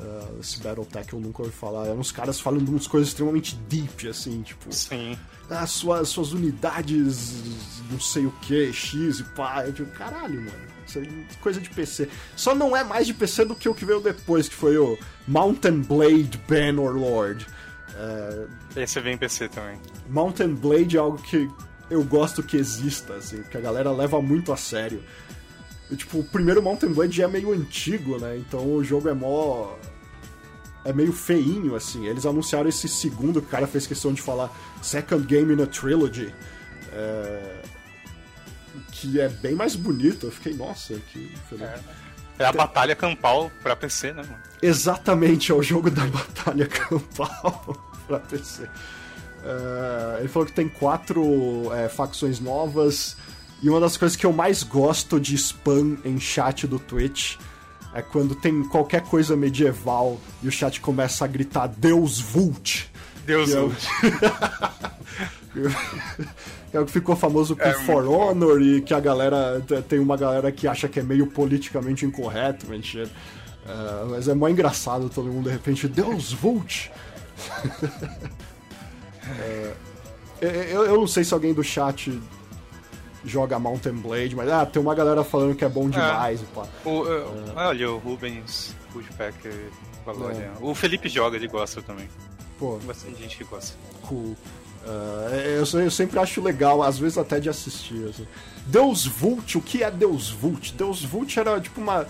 [0.00, 1.86] uh, esse Battletech eu nunca ouvi falar.
[1.86, 4.72] Eram uns caras falando umas coisas extremamente deep, assim, tipo.
[4.72, 5.18] Sim.
[5.50, 7.34] Ah, suas, suas unidades,
[7.90, 9.64] não sei o que, X e pá.
[9.66, 10.74] Eu digo, caralho, mano.
[10.86, 11.06] Isso é
[11.40, 12.08] coisa de PC.
[12.36, 14.98] Só não é mais de PC do que o que veio depois, que foi o
[15.26, 17.46] Mountain Blade Banner Lord.
[17.96, 18.82] É...
[18.82, 19.78] Esse vem em PC também.
[20.08, 21.48] Mountain Blade é algo que
[21.90, 25.02] eu gosto que exista, assim, que a galera leva muito a sério.
[25.90, 28.36] E, tipo, o primeiro Mountain Blade é meio antigo, né?
[28.38, 29.74] Então o jogo é mó.
[30.84, 32.06] É meio feinho, assim.
[32.06, 34.50] Eles anunciaram esse segundo, que o cara fez questão de falar
[34.82, 36.34] Second Game in a Trilogy.
[36.92, 37.62] É...
[38.90, 40.26] Que é bem mais bonito.
[40.26, 41.32] Eu fiquei, nossa, que.
[41.60, 41.78] É,
[42.40, 44.42] é a batalha campal pra PC, né, mano?
[44.60, 48.68] Exatamente, é o jogo da batalha campal pra PC.
[49.44, 50.20] É...
[50.20, 53.16] Ele falou que tem quatro é, facções novas.
[53.62, 57.36] E uma das coisas que eu mais gosto de spam em chat do Twitch
[57.94, 62.90] é quando tem qualquer coisa medieval e o chat começa a gritar Deus Vult.
[63.24, 63.88] Deus que é Vult.
[66.72, 68.30] é o que ficou famoso com É For muito bom.
[68.30, 69.62] Honor e que a galera.
[69.88, 73.08] Tem uma galera que acha que é meio politicamente incorreto, mentira.
[73.66, 76.90] É, mas é mó engraçado todo mundo de repente, Deus Vult!
[79.40, 79.74] É,
[80.70, 82.20] eu, eu não sei se alguém do chat
[83.24, 86.42] joga Mountain Blade, mas ah, tem uma galera falando que é bom demais.
[86.42, 86.66] e pá.
[86.84, 89.70] O, uh, Olha, o Rubens Woodpecker
[90.06, 90.50] ali.
[90.60, 90.70] ó.
[90.70, 92.08] O Felipe joga, ele gosta também.
[92.58, 93.76] Pô, Tem bastante gente que gosta.
[94.02, 94.36] cool.
[94.86, 98.06] É, eu, eu sempre acho legal, às vezes até de assistir.
[98.10, 98.26] Assim.
[98.66, 100.72] Deus Vult, o que é Deus Vult?
[100.74, 102.06] Deus Vult era tipo uma.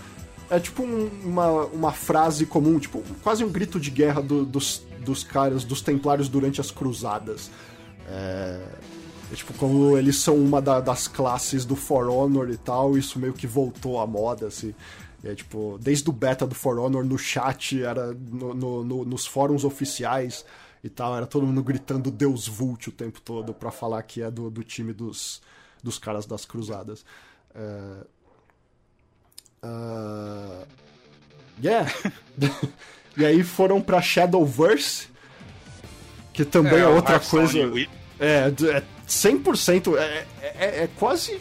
[0.51, 4.83] É tipo um- uma, uma frase comum, tipo, quase um grito de guerra do- dos,
[5.05, 7.51] dos caras, dos templários durante as cruzadas.
[8.07, 8.61] É,
[9.33, 13.19] é tipo, como eles são uma da- das classes do For Honor e tal, isso
[13.19, 14.75] meio que voltou à moda, assim.
[15.25, 19.27] É, tipo, desde o beta do For Honor no chat, era no- no- no- nos
[19.27, 20.45] fóruns oficiais
[20.83, 24.31] e tal, era todo mundo gritando Deus Vult o tempo todo pra falar que é
[24.31, 25.41] do, do time dos,
[25.83, 27.03] dos caras das cruzadas.
[27.55, 28.05] É...
[29.65, 30.65] ah,
[31.63, 31.91] Yeah!
[33.17, 35.09] e aí foram pra Shadowverse,
[36.33, 37.59] que também é, o outra coisa.
[38.19, 39.97] É, é 100%.
[39.97, 41.41] É, é, é quase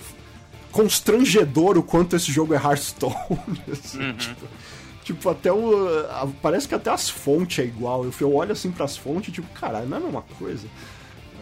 [0.71, 3.15] constrangedor o quanto esse jogo é Hearthstone.
[3.71, 4.13] assim, Uhum.
[4.13, 4.47] tipo,
[5.03, 5.87] tipo, até o.
[6.41, 8.03] Parece que até as fontes é igual.
[8.05, 10.67] Eu, eu olho assim pras fontes e tipo, caralho, não é a mesma coisa.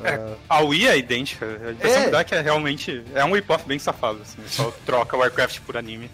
[0.04, 1.46] É, a Wii é idêntica.
[1.46, 2.06] A impressão É.
[2.06, 3.04] que dá é que é realmente.
[3.14, 4.40] É um rip-off bem safado, assim.
[4.48, 6.10] Só troca Warcraft por anime.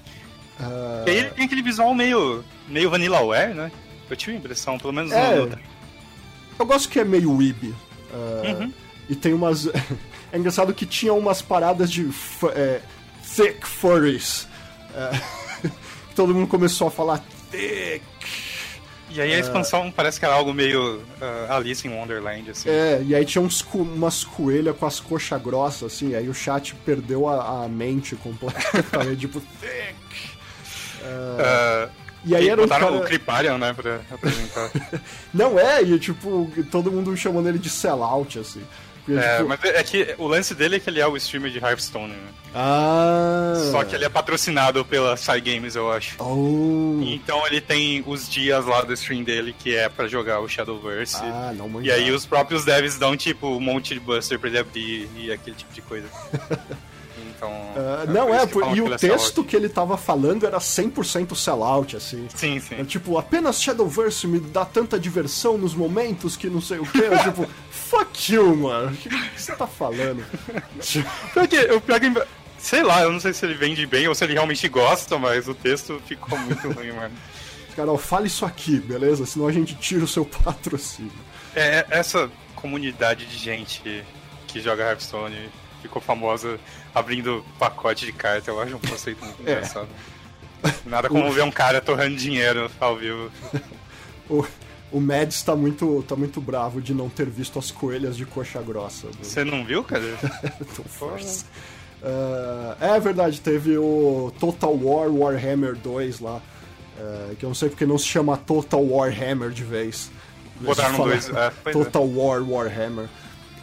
[0.60, 2.44] Ah, E aí ele tem aquele visual meio.
[2.68, 3.72] meio Vanillaware, né?
[4.10, 5.36] Eu tive a impressão, pelo menos É.
[5.36, 5.46] no.
[5.48, 5.60] no-
[6.60, 7.74] Eu gosto que é meio weeb.
[8.14, 8.74] ah, Uhum.
[9.10, 9.68] E tem umas.
[10.32, 12.10] é engraçado que tinha umas paradas de
[12.56, 12.82] é,
[13.36, 14.48] thick furries.
[14.94, 15.70] É,
[16.16, 18.04] todo mundo começou a falar thick.
[19.10, 22.70] E aí a expansão parece que era algo meio ah, Alice in Wonderland, assim.
[22.70, 26.76] É, e aí tinha uns, umas coelhas com as coxas grossas, assim, aí o chat
[26.86, 29.96] perdeu a, a mente completamente, tipo, thick.
[31.40, 31.90] Ah,
[32.26, 33.00] E aí e era botaram cara...
[33.00, 34.70] o Criparian, né, pra apresentar.
[35.34, 38.64] Não é, e tipo, todo mundo chamando ele de sellout, assim.
[39.08, 41.50] Porque, é, tipo, mas é que o lance dele é que ele é o streamer
[41.50, 42.30] de Hearthstone, né?
[42.54, 43.54] Ah...
[43.72, 46.22] Só que ele é patrocinado pela Psy Games, eu acho.
[46.22, 47.00] Oh...
[47.02, 51.22] Então ele tem os dias lá do stream dele que é pra jogar o Shadowverse.
[51.24, 54.60] Ah, não E aí os próprios devs dão tipo um monte de buster pra ele
[54.60, 56.08] abrir e aquele tipo de coisa.
[57.38, 57.52] Então.
[57.76, 60.58] Ah, por não, é, por- falam e o é texto que ele tava falando era
[60.58, 62.28] 100% sellout, assim.
[62.34, 62.84] Sim, É, sim.
[62.86, 66.98] tipo, apenas Shadowverse me dá tanta diversão nos momentos que não sei o que.
[66.98, 68.92] Eu, tipo, fuck you, mano.
[68.92, 69.10] O que
[69.42, 70.26] você tá falando?
[71.34, 72.12] Pior que, o pior que.
[72.58, 75.48] Sei lá, eu não sei se ele vende bem ou se ele realmente gosta, mas
[75.48, 77.14] o texto ficou muito ruim, mano.
[77.76, 79.28] Carol, fala isso aqui, beleza?
[79.28, 81.12] Senão a gente tira o seu patrocínio.
[81.56, 84.04] É, essa comunidade de gente
[84.48, 85.50] que joga Hearthstone
[85.88, 86.60] ficou famosa
[86.94, 89.52] abrindo pacote de carta, eu acho um conceito muito É.
[89.54, 89.88] engraçado.
[90.86, 93.32] Nada como ver um cara torrando dinheiro ao vivo.
[94.30, 94.46] O,
[94.92, 98.62] o Mads tá muito, tá muito bravo de não ter visto as coelhas de coxa
[98.62, 99.08] grossa.
[99.22, 100.02] Você não viu, cara?
[100.60, 101.46] do Force.
[102.04, 106.42] Ah, é verdade, teve o Total War Warhammer 2 lá.
[107.00, 110.12] eh, que eu não sei porque não se chama Total Warhammer de vez.
[110.60, 111.30] Botaram dois.
[111.30, 111.72] É, é.
[111.72, 113.08] Total War Warhammer.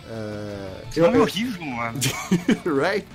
[0.09, 1.99] Eh, Esse nome é horrível, mano.
[2.67, 3.07] right?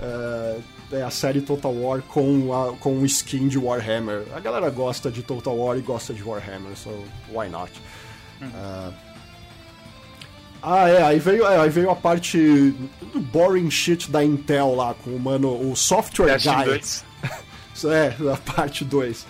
[0.00, 0.58] Eh,
[0.92, 4.24] é a série Total War com, a, com o skin de Warhammer.
[4.34, 6.90] A galera gosta de Total War e gosta de Warhammer, so
[7.30, 7.72] why not?
[8.42, 8.90] Eh,
[10.62, 12.38] ah, é, aí veio, é, aí veio a parte
[13.12, 16.64] do boring shit da Intel lá, com o mano, o software Destiny guy.
[16.66, 17.04] 2.
[17.84, 19.26] É, a parte 2.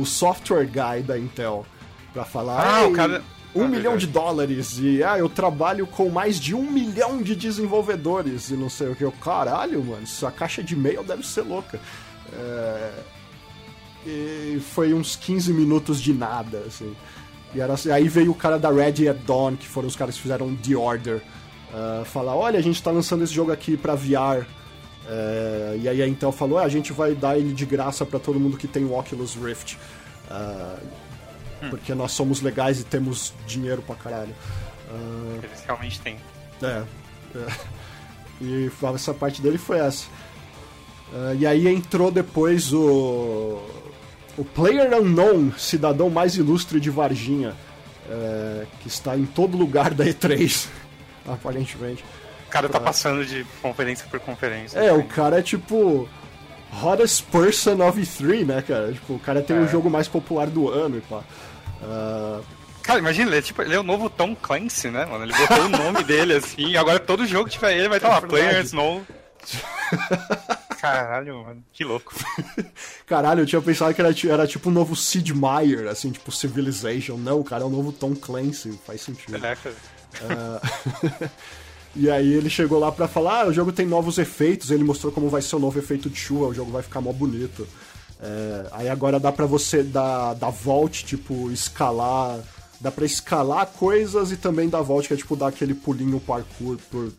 [0.00, 1.66] o software guy da Intel.
[2.12, 2.60] Pra falar.
[2.64, 3.22] Ah, o "Ei, cara-
[3.54, 4.06] Um Ah, milhão verdade.
[4.06, 4.78] de dólares.
[4.78, 8.50] E ah, eu trabalho com mais de um milhão de desenvolvedores.
[8.50, 9.02] E não sei o que.
[9.04, 11.78] Eu, caralho, mano, essa caixa de e-mail deve ser louca.
[12.32, 12.90] É,
[14.06, 16.94] E foi uns 15 minutos de nada, assim.
[17.54, 20.16] E era assim, aí veio o cara da Red at Dawn, que foram os caras
[20.16, 21.20] que fizeram The Order,
[21.74, 24.46] ah, falar: olha, a gente tá lançando esse jogo aqui pra VR.
[25.06, 28.18] É, e aí a Intel falou: ah, a gente vai dar ele de graça para
[28.18, 29.76] todo mundo que tem o Oculus Rift.
[30.30, 30.78] Uh,
[31.62, 31.70] hum.
[31.70, 34.34] Porque nós somos legais e temos dinheiro pra caralho.
[34.90, 36.16] Uh, Eles realmente têm.
[36.62, 36.82] É.
[37.36, 37.46] é.
[38.40, 40.06] E essa parte dele foi essa.
[41.12, 43.62] Uh, e aí entrou depois o.
[44.36, 47.54] O Player Unknown, cidadão mais ilustre de Varginha,
[48.08, 50.68] é, que está em todo lugar da E3,
[51.28, 52.02] aparentemente.
[52.46, 54.78] O cara tá passando de conferência por conferência.
[54.78, 54.98] É, assim.
[54.98, 56.08] o cara é tipo.
[56.82, 58.90] Hottest person of E3, né, cara?
[58.90, 59.60] Tipo, o cara tem é.
[59.60, 61.22] o jogo mais popular do ano e pá.
[61.82, 62.44] Uh...
[62.82, 65.24] Cara, imagina, ele é, tipo, ele é o novo Tom Clancy, né, mano?
[65.24, 68.08] Ele botou o nome dele assim, e agora todo jogo que tiver ele vai estar
[68.08, 69.06] é lá, Players No.
[70.80, 72.12] Caralho, mano, que louco.
[73.06, 76.32] Caralho, eu tinha pensado que era, era tipo o um novo Sid Meier, assim, tipo
[76.32, 77.16] Civilization.
[77.16, 79.36] Não, o cara é o novo Tom Clancy, faz sentido.
[79.36, 79.76] É, cara.
[80.20, 81.30] Uh...
[81.94, 85.12] e aí ele chegou lá pra falar, ah, o jogo tem novos efeitos, ele mostrou
[85.12, 87.64] como vai ser o novo efeito de chuva, o jogo vai ficar mó bonito.
[88.22, 92.38] É, aí agora dá pra você dar, dar volt, tipo, escalar.
[92.80, 96.78] Dá pra escalar coisas e também dar volt, que é tipo dar aquele pulinho parkour
[96.90, 97.12] por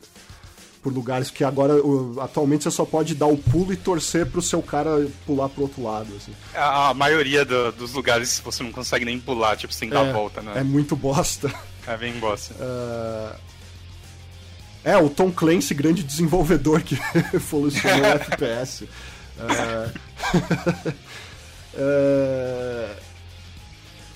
[0.84, 1.76] por lugares que agora,
[2.22, 5.82] atualmente, você só pode dar o pulo e torcer pro seu cara pular pro outro
[5.82, 6.14] lado.
[6.18, 6.34] Assim.
[6.54, 10.12] A, a maioria do, dos lugares você não consegue nem pular, tipo, sem dar é,
[10.12, 10.52] volta, né?
[10.58, 11.52] É muito bosta.
[11.86, 12.54] É bem bosta.
[12.54, 13.38] Uh...
[14.86, 16.98] É, o Tom Clancy, grande desenvolvedor que
[17.36, 18.88] evolucionou o FPS.
[19.40, 19.92] Uh...
[21.76, 22.96] uh...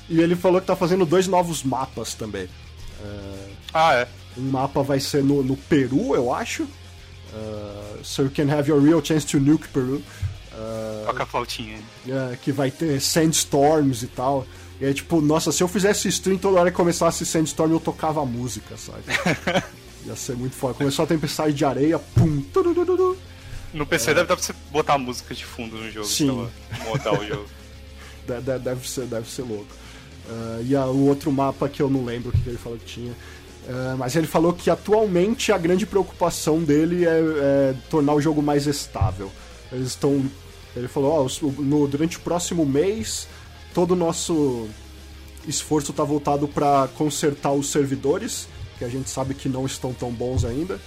[0.10, 2.48] E ele falou que tá fazendo dois novos mapas também.
[3.74, 4.08] Ah, é.
[4.38, 6.64] Um mapa vai ser no, no Peru, eu acho.
[6.64, 10.02] Uh, so you can have your real chance to nuke Peru.
[10.54, 11.78] Uh, Toca a flautinha.
[12.06, 14.46] Uh, que vai ter sandstorms e tal.
[14.80, 18.22] E é tipo, nossa, se eu fizesse stream toda hora que começasse sandstorm eu tocava
[18.22, 19.04] a música, sabe?
[20.06, 20.76] Ia ser muito foda.
[20.76, 23.17] Começou a tempestade de areia, pum, tudududu.
[23.74, 24.14] No PC é...
[24.14, 26.50] deve dar pra você botar música de fundo no jogo, Sim.
[26.86, 27.48] modar o jogo.
[28.64, 29.68] deve, ser, deve ser louco.
[30.30, 32.86] Uh, e a, o outro mapa que eu não lembro o que ele falou que
[32.86, 33.12] tinha.
[33.12, 38.42] Uh, mas ele falou que atualmente a grande preocupação dele é, é tornar o jogo
[38.42, 39.32] mais estável.
[39.72, 40.30] Eles estão.
[40.76, 43.28] Ele falou: oh, no, durante o próximo mês,
[43.74, 44.68] todo o nosso
[45.48, 50.12] esforço está voltado para consertar os servidores, que a gente sabe que não estão tão
[50.12, 50.80] bons ainda.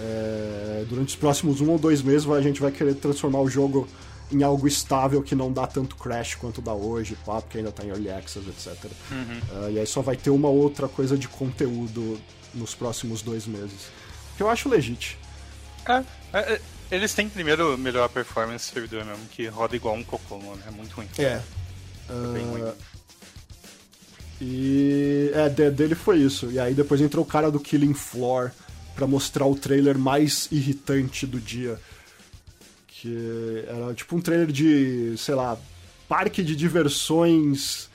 [0.00, 3.88] É, durante os próximos um ou dois meses, a gente vai querer transformar o jogo
[4.30, 7.84] em algo estável que não dá tanto crash quanto dá hoje, pá, porque ainda tá
[7.84, 8.90] em early access, etc.
[9.10, 9.66] Uhum.
[9.66, 12.20] Uh, e aí só vai ter uma outra coisa de conteúdo
[12.54, 13.88] nos próximos dois meses.
[14.36, 15.20] Que eu acho legítimo.
[15.86, 19.94] É, é, é, eles têm primeiro melhorar a performance do servidor mesmo, que roda igual
[19.94, 20.60] um cocô, mano.
[20.66, 21.08] É muito ruim.
[21.18, 21.40] É.
[22.08, 22.72] Uh, bem ruim.
[24.40, 25.32] E.
[25.34, 26.50] É, dele foi isso.
[26.50, 28.52] E aí depois entrou o cara do Killing Floor
[28.98, 31.78] para mostrar o trailer mais irritante do dia
[32.88, 35.56] que era tipo um trailer de, sei lá,
[36.08, 37.88] parque de diversões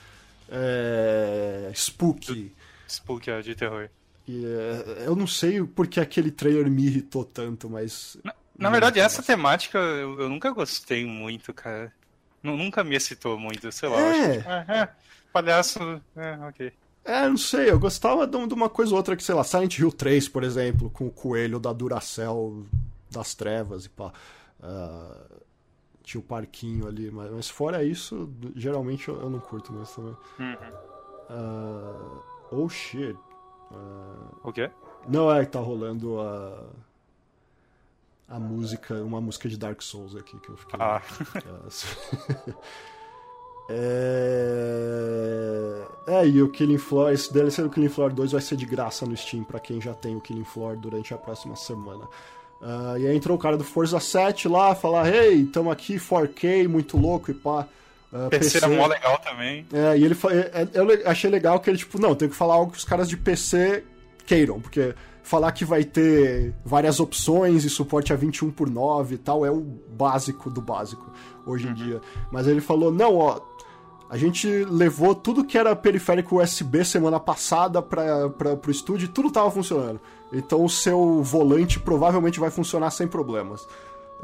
[0.50, 2.54] é, spooky.
[2.88, 3.90] Spooky, é, de terror.
[4.26, 8.16] E, é, eu não sei porque aquele trailer me irritou tanto, mas.
[8.24, 11.92] Na, na verdade, essa temática eu, eu, nunca gostei muito, cara.
[12.42, 14.00] N nunca me excitou muito, sei lá.
[14.00, 14.38] É.
[14.38, 14.90] Acho, é, é,
[15.34, 16.72] palhaço, é, ok.
[17.06, 19.92] É, não sei, eu gostava de uma coisa ou outra que, sei lá, Silent Hill
[19.92, 22.66] 3, por exemplo, com o coelho da Duracell
[23.12, 24.14] das trevas e pá.
[24.60, 25.44] Uh,
[26.02, 30.16] tinha o parquinho ali, mas, mas, fora isso, geralmente eu, eu não curto mais também.
[30.40, 30.56] Uhum.
[31.30, 33.18] Uh, oh shit.
[33.72, 34.72] Uh, o quê?
[35.08, 36.70] Não, é que tá rolando a.
[38.26, 40.80] A música, uma música de Dark Souls aqui que eu fiquei.
[40.80, 41.02] Ah.
[43.70, 45.54] é...
[46.08, 49.06] é, e o Killing Floor, esse DLC do Killing Floor 2 vai ser de graça
[49.06, 52.06] no Steam para quem já tem o Killing Floor durante a próxima semana.
[52.62, 56.68] Uh, e aí entrou o cara do Forza 7 lá, falar, hey, tamo aqui, 4K,
[56.68, 57.68] muito louco e pá.
[58.12, 59.66] Uh, PC, PC é mó legal também.
[59.74, 62.54] É, e ele é, é, eu achei legal que ele, tipo, não, tem que falar
[62.54, 63.84] algo que os caras de PC
[64.26, 69.18] queiram, porque falar que vai ter várias opções e suporte a 21 por 9 e
[69.18, 71.12] tal é o básico do básico
[71.46, 71.74] hoje em uhum.
[71.74, 72.02] dia.
[72.32, 73.42] Mas ele falou, não, ó,
[74.10, 79.32] a gente levou tudo que era periférico USB semana passada para o estúdio e tudo
[79.32, 80.00] tava funcionando.
[80.32, 83.66] Então o seu volante provavelmente vai funcionar sem problemas.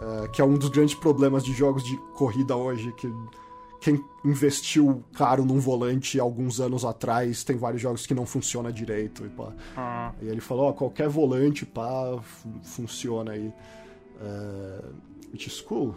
[0.02, 3.12] É, que é um dos grandes problemas de jogos de corrida hoje, que
[3.82, 9.26] quem investiu caro num volante alguns anos atrás tem vários jogos que não funciona direito
[9.26, 9.54] e pá.
[9.76, 10.14] Ah.
[10.22, 12.20] E ele falou, ó, qualquer volante, pá,
[12.64, 13.54] funciona aí.
[14.22, 14.82] É,
[15.34, 15.96] is cool.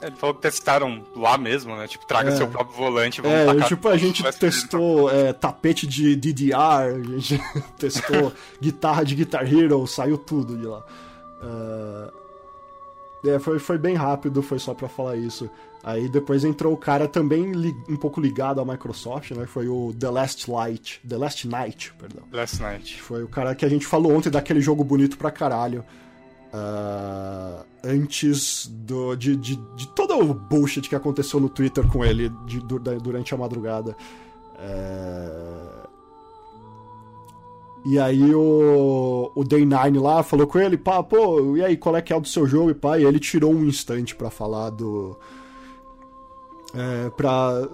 [0.00, 1.86] Ele falou que testaram lá mesmo, né?
[1.86, 2.36] Tipo, traga é.
[2.36, 3.20] seu próprio volante.
[3.20, 7.40] Vamos é, tacar tipo, a gente testou é, tapete de DDR, a gente
[7.78, 10.84] testou guitarra de Guitar Hero, saiu tudo de lá.
[11.42, 12.28] Uh...
[13.26, 15.50] É, foi, foi bem rápido, foi só para falar isso.
[15.82, 19.46] Aí depois entrou o cara também li, um pouco ligado à Microsoft, né?
[19.46, 22.24] Foi o The Last Light, The Last Night, perdão.
[22.32, 23.00] Last Night.
[23.00, 25.84] Foi o cara que a gente falou ontem daquele jogo bonito pra caralho.
[26.52, 32.30] Uh, antes do, de, de, de todo o bullshit que aconteceu no Twitter com ele
[32.46, 33.94] de, durante a madrugada.
[34.58, 35.88] É...
[37.86, 41.96] E aí o, o Day 9 lá falou com ele, pá, pô, e aí, qual
[41.96, 42.70] é que é o do seu jogo?
[42.70, 45.16] E pá, e ele tirou um instante para falar do.
[46.74, 47.66] É, pra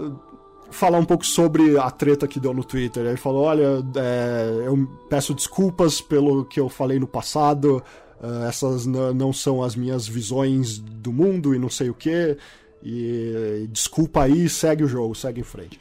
[0.70, 3.06] falar um pouco sobre a treta que deu no Twitter.
[3.06, 7.82] Ele falou: olha, é, eu peço desculpas pelo que eu falei no passado.
[8.24, 12.38] Uh, essas não são as minhas visões do mundo e não sei o que.
[12.82, 15.78] E desculpa aí, segue o jogo, segue em frente.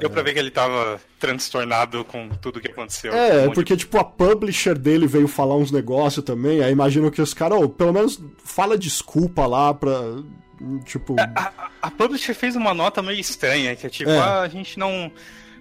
[0.00, 3.12] Deu pra ver que ele tava transtornado com tudo que aconteceu.
[3.12, 3.80] É, um porque, de...
[3.80, 7.68] tipo, a publisher dele veio falar uns negócios também, aí imagino que os caras, oh,
[7.68, 9.92] pelo menos fala desculpa lá pra.
[10.84, 11.16] Tipo.
[11.20, 14.18] A, a, a publisher fez uma nota meio estranha, que é tipo, é.
[14.18, 15.12] ah, a gente não.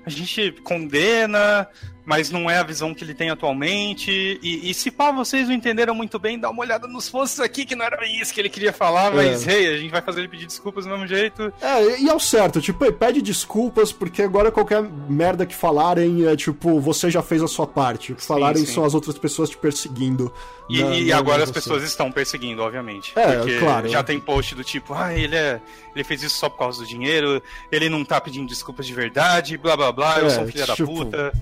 [0.05, 1.67] A gente condena,
[2.09, 4.09] mas não é a visão que ele tem atualmente.
[4.41, 7.63] E, e se pá, vocês não entenderam muito bem, dá uma olhada nos posts aqui,
[7.65, 9.53] que não era isso que ele queria falar, mas é.
[9.53, 11.53] hey, a gente vai fazer ele pedir desculpas do mesmo jeito.
[11.61, 16.35] É, e é o certo, tipo, pede desculpas, porque agora qualquer merda que falarem é
[16.35, 18.15] tipo, você já fez a sua parte.
[18.17, 18.73] Falarem sim, sim.
[18.73, 20.33] são as outras pessoas te perseguindo.
[20.67, 23.13] E, na, e agora as pessoas estão perseguindo, obviamente.
[23.15, 23.87] É, porque claro.
[23.87, 25.59] Já tem post do tipo, ah, ele é.
[25.95, 27.41] Ele fez isso só por causa do dinheiro,
[27.71, 30.65] ele não tá pedindo desculpas de verdade, blá blá blá, eu é, sou um filho
[30.67, 31.33] tipo, da puta.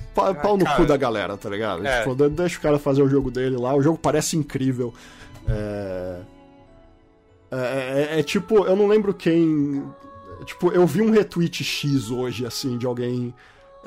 [0.57, 1.85] Pau, no cu da galera, tá ligado?
[1.85, 1.99] É.
[1.99, 4.93] Tipo, deixa o cara fazer o jogo dele lá, o jogo parece incrível.
[5.47, 6.19] É...
[7.49, 9.83] É, é, é, tipo, eu não lembro quem.
[10.45, 13.33] Tipo, eu vi um retweet X hoje, assim, de alguém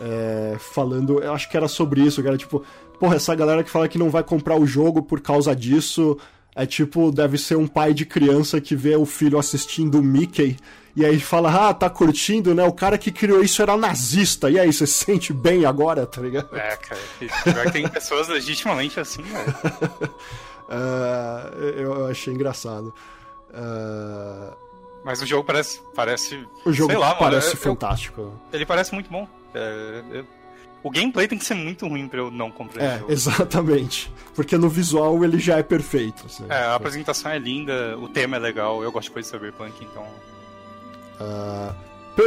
[0.00, 1.20] é, falando.
[1.20, 2.36] Eu acho que era sobre isso, cara.
[2.38, 2.64] Tipo,
[2.98, 6.16] porra, essa galera que fala que não vai comprar o jogo por causa disso.
[6.54, 10.56] É tipo, deve ser um pai de criança que vê o filho assistindo o Mickey
[10.94, 12.64] e aí fala, ah, tá curtindo, né?
[12.64, 14.50] O cara que criou isso era nazista.
[14.50, 16.54] E aí, você se sente bem agora, tá ligado?
[16.56, 17.70] É, cara.
[17.70, 19.54] Tem pessoas legitimamente assim, velho.
[20.68, 22.92] uh, eu achei engraçado.
[23.50, 24.70] Uh...
[25.04, 25.80] Mas o jogo parece.
[25.94, 28.20] parece o jogo lá, parece mano, fantástico.
[28.20, 29.26] Eu, ele parece muito bom.
[29.54, 30.26] É, eu,
[30.82, 33.12] o gameplay tem que ser muito ruim pra eu não comprar é, jogo.
[33.12, 34.12] Exatamente.
[34.34, 36.26] Porque no visual ele já é perfeito.
[36.26, 36.44] Assim.
[36.48, 39.84] É, a apresentação é linda, o tema é legal, eu gosto de coisa de Cyberpunk,
[39.84, 40.06] então
[41.20, 41.74] Uh,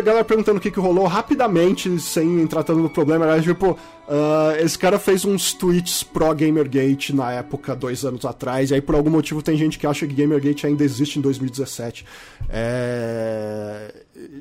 [0.02, 4.58] galera perguntando o que, que rolou rapidamente, sem entrar tanto no problema, era tipo, uh,
[4.60, 8.96] esse cara fez uns tweets pro Gamergate na época, dois anos atrás, e aí por
[8.96, 12.06] algum motivo tem gente que acha que Gamergate ainda existe em 2017.
[12.50, 13.94] É...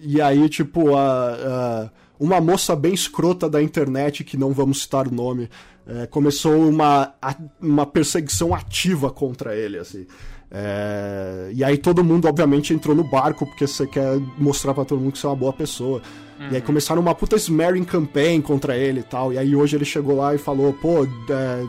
[0.02, 5.14] E aí, tipo, uh, uma moça bem escrota da internet, que não vamos citar o
[5.14, 5.50] nome,
[5.84, 7.12] é, começou uma,
[7.60, 10.06] uma perseguição ativa contra ele, assim.
[10.52, 11.50] É...
[11.54, 15.12] E aí todo mundo, obviamente, entrou no barco porque você quer mostrar para todo mundo
[15.12, 16.02] que você é uma boa pessoa.
[16.38, 16.46] Uhum.
[16.46, 16.66] E aí uhum.
[16.66, 19.32] começaram uma puta smearing campaign contra ele e tal.
[19.32, 21.64] E aí hoje ele chegou lá e falou, pô, é...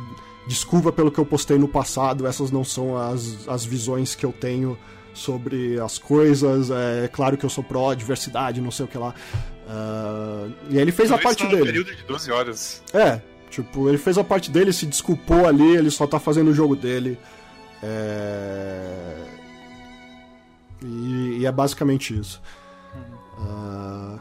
[0.48, 4.34] desculpa pelo que eu postei no passado, essas não são as, as visões que eu
[4.34, 4.78] tenho
[5.14, 6.70] sobre as coisas.
[6.70, 9.14] É claro que eu sou pró-diversidade, não sei o que lá.
[9.66, 10.52] Uh...
[10.70, 11.62] E aí ele fez a parte dele.
[11.62, 12.84] Um período de 12 horas.
[12.94, 16.54] É, tipo, ele fez a parte dele, se desculpou ali, ele só tá fazendo o
[16.54, 17.18] jogo dele.
[17.84, 19.16] É...
[20.82, 22.42] E, e, é basicamente isso.
[23.38, 24.16] Uhum.
[24.16, 24.20] Uh,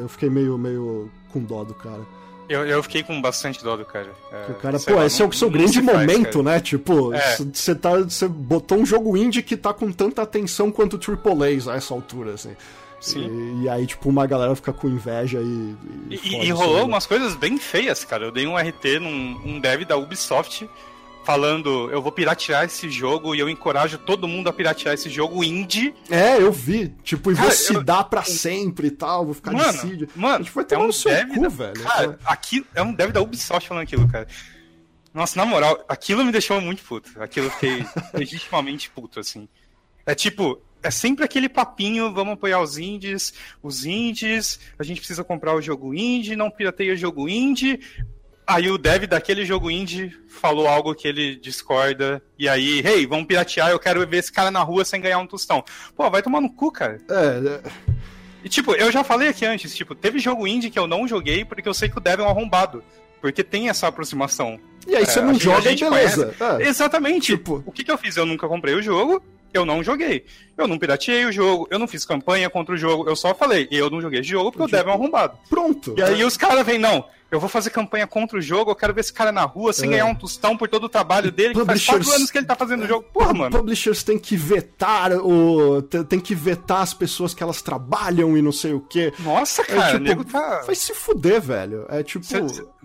[0.00, 2.00] eu fiquei meio, meio com dó do cara.
[2.48, 4.10] Eu, eu fiquei com bastante dó do cara.
[4.32, 6.60] É, o cara, pô, lá, esse é o seu grande momento, faz, né?
[6.60, 7.12] Tipo,
[7.52, 7.74] você é.
[7.76, 7.90] tá,
[8.28, 12.56] botou um jogo indie que tá com tanta atenção quanto AAA a essa altura, assim.
[13.00, 13.60] Sim.
[13.60, 15.76] E, e, aí, tipo, uma galera fica com inveja e.
[16.10, 18.24] E, e, e rolou umas coisas bem feias, cara.
[18.24, 20.68] Eu dei um RT num um dev da Ubisoft
[21.30, 25.44] falando, eu vou piratear esse jogo e eu encorajo todo mundo a piratear esse jogo
[25.44, 25.94] indie.
[26.10, 26.88] É, eu vi.
[27.04, 27.84] Tipo, e vou se eu...
[27.84, 30.08] dar pra sempre e tal, vou ficar mano, de.
[30.16, 31.48] Mano, tipo, é um seu dev cu, da...
[31.48, 31.82] velho.
[31.84, 34.26] Cara, aqui é um dev da Ubisoft falando aquilo, cara.
[35.14, 37.10] Nossa, na moral, aquilo me deixou muito puto.
[37.22, 39.48] Aquilo eu fiquei legitimamente puto, assim.
[40.04, 45.22] É tipo, é sempre aquele papinho, vamos apoiar os indies, os indies, a gente precisa
[45.22, 47.78] comprar o jogo indie, não pirateia o jogo indie,
[48.50, 52.20] Aí o dev daquele jogo indie falou algo que ele discorda.
[52.36, 55.26] E aí, hey, vamos piratear, eu quero ver esse cara na rua sem ganhar um
[55.26, 55.64] tostão.
[55.94, 56.98] Pô, vai tomar no cu, cara.
[57.08, 57.60] É.
[58.42, 61.44] E tipo, eu já falei aqui antes, tipo, teve jogo indie que eu não joguei
[61.44, 62.82] porque eu sei que o dev é um arrombado.
[63.20, 64.58] Porque tem essa aproximação.
[64.84, 66.34] E aí você é, não joga e beleza.
[66.58, 66.66] É.
[66.66, 67.36] Exatamente.
[67.36, 67.62] Tipo...
[67.64, 68.16] O que, que eu fiz?
[68.16, 69.22] Eu nunca comprei o jogo,
[69.54, 70.24] eu não joguei.
[70.58, 73.68] Eu não pirateei o jogo, eu não fiz campanha contra o jogo, eu só falei,
[73.70, 75.38] eu não joguei esse jogo porque o dev é um arrombado.
[75.48, 75.94] Pronto.
[75.96, 78.92] E aí os caras vêm, não, eu vou fazer campanha contra o jogo, eu quero
[78.92, 79.92] ver esse cara na rua sem é.
[79.92, 82.56] ganhar um tostão por todo o trabalho dele, que faz quatro anos que ele tá
[82.56, 83.06] fazendo o jogo.
[83.12, 83.56] Porra, mano.
[83.56, 85.82] Publishers tem que vetar o.
[85.82, 89.12] tem que vetar as pessoas que elas trabalham e não sei o quê.
[89.20, 90.62] Nossa, cara, é, tipo, nego tá.
[90.66, 91.86] Vai se fuder, velho.
[91.88, 92.26] É tipo.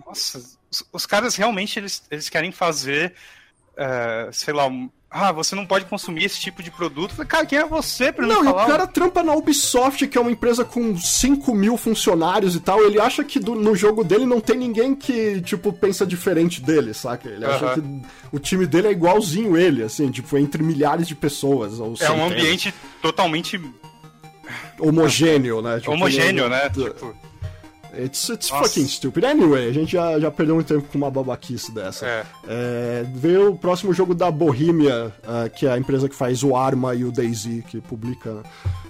[0.06, 0.38] Nossa,
[0.70, 3.14] os, os, caras realmente eles, eles querem fazer.
[3.76, 4.70] Uh, sei lá,
[5.10, 7.14] ah, você não pode consumir esse tipo de produto.
[7.14, 8.58] Falei, cara, quem é você pra não, me falar?
[8.58, 12.60] Não, o cara trampa na Ubisoft, que é uma empresa com 5 mil funcionários e
[12.60, 12.82] tal.
[12.82, 16.92] Ele acha que do, no jogo dele não tem ninguém que, tipo, pensa diferente dele,
[16.92, 17.28] saca?
[17.28, 17.82] Ele acha que
[18.32, 21.78] o time dele é igualzinho ele, assim, tipo, entre milhares de pessoas.
[21.78, 23.60] Ou é um ambiente totalmente
[24.78, 25.78] homogêneo, né?
[25.78, 26.68] Tipo, homogêneo, né?
[26.68, 27.14] Tipo...
[27.98, 29.24] It's, it's fucking stupid.
[29.24, 32.06] Anyway, a gente já, já perdeu muito tempo com uma babaquice dessa.
[32.06, 32.26] É.
[32.48, 36.54] É, veio o próximo jogo da Bohemia, uh, que é a empresa que faz o
[36.54, 38.42] Arma e o Daisy, que publica.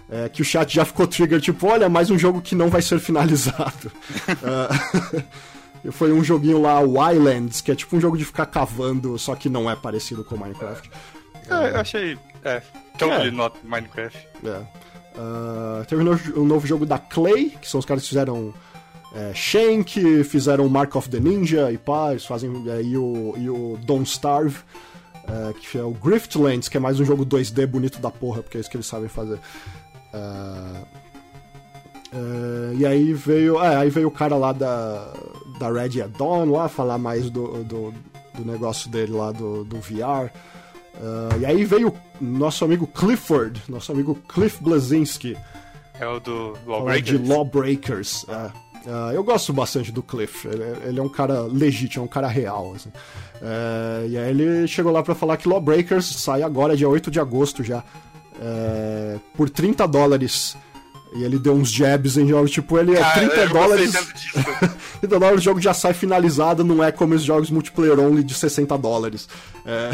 [0.09, 2.81] É, que o chat já ficou trigger, tipo, olha, mais um jogo que não vai
[2.81, 3.91] ser finalizado.
[4.31, 5.23] uh,
[5.93, 9.49] foi um joguinho lá, Wildlands, que é tipo um jogo de ficar cavando, só que
[9.49, 10.91] não é parecido com Minecraft.
[11.49, 12.19] É, eu achei.
[12.45, 12.63] É,
[12.99, 13.31] totally é.
[13.31, 14.29] not Minecraft.
[14.45, 14.63] É.
[15.19, 16.03] Uh, teve
[16.39, 18.53] um novo jogo da Clay, que são os caras que fizeram
[19.17, 22.51] é, Shank, fizeram Mark of the Ninja e pá, eles fazem.
[22.69, 24.59] É, e, o, e o Don't Starve,
[25.27, 28.59] é, que é o Griftlands, que é mais um jogo 2D bonito da porra, porque
[28.59, 29.39] é isso que eles sabem fazer.
[30.13, 30.19] É,
[32.13, 33.59] é, e aí veio.
[33.59, 35.15] É, aí veio o cara lá da,
[35.59, 37.95] da Red Dawn lá falar mais do, do,
[38.35, 40.31] do negócio dele lá do, do VR.
[40.95, 45.37] Uh, e aí veio nosso amigo Clifford, nosso amigo Cliff Blazinski.
[45.99, 47.21] É o do Lawbreakers.
[47.21, 48.27] De Lawbreakers.
[48.29, 48.66] É.
[48.87, 50.47] Uh, eu gosto bastante do Cliff.
[50.47, 52.75] Ele, ele, é um cara legítimo, é um cara real.
[52.77, 52.89] Assim.
[52.89, 57.19] Uh, e aí ele chegou lá para falar que Lawbreakers sai agora, dia 8 de
[57.19, 57.83] agosto já.
[58.37, 60.57] Uh, por 30 dólares.
[61.15, 63.93] E ele deu uns jabs em jogos, tipo, ele é Cara, 30 dólares.
[65.01, 68.35] 30 dólares o jogo já sai finalizado, não é como os jogos multiplayer only de
[68.35, 69.29] 60 dólares.
[69.65, 69.91] É...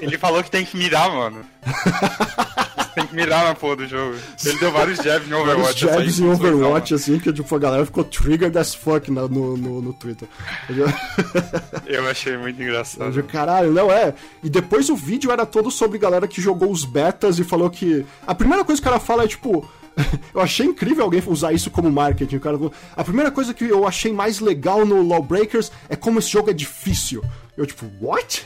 [0.00, 1.44] Ele falou que tem que mirar, mano.
[2.94, 4.16] tem que mirar na porra do jogo.
[4.44, 5.84] Ele deu vários jabs em Overwatch.
[5.86, 9.82] Vários jabs em Overwatch, assim, que tipo, a galera ficou triggered as fuck no, no,
[9.82, 10.28] no Twitter.
[11.86, 13.16] Eu achei muito engraçado.
[13.16, 14.14] Eu, caralho, não é.
[14.42, 18.04] E depois o vídeo era todo sobre galera que jogou os betas e falou que.
[18.26, 19.68] A primeira coisa que o cara fala é tipo.
[20.34, 22.38] eu achei incrível alguém usar isso como marketing.
[22.38, 22.58] Cara.
[22.96, 26.52] A primeira coisa que eu achei mais legal no Lawbreakers é como esse jogo é
[26.52, 27.22] difícil.
[27.56, 28.44] Eu, tipo, what?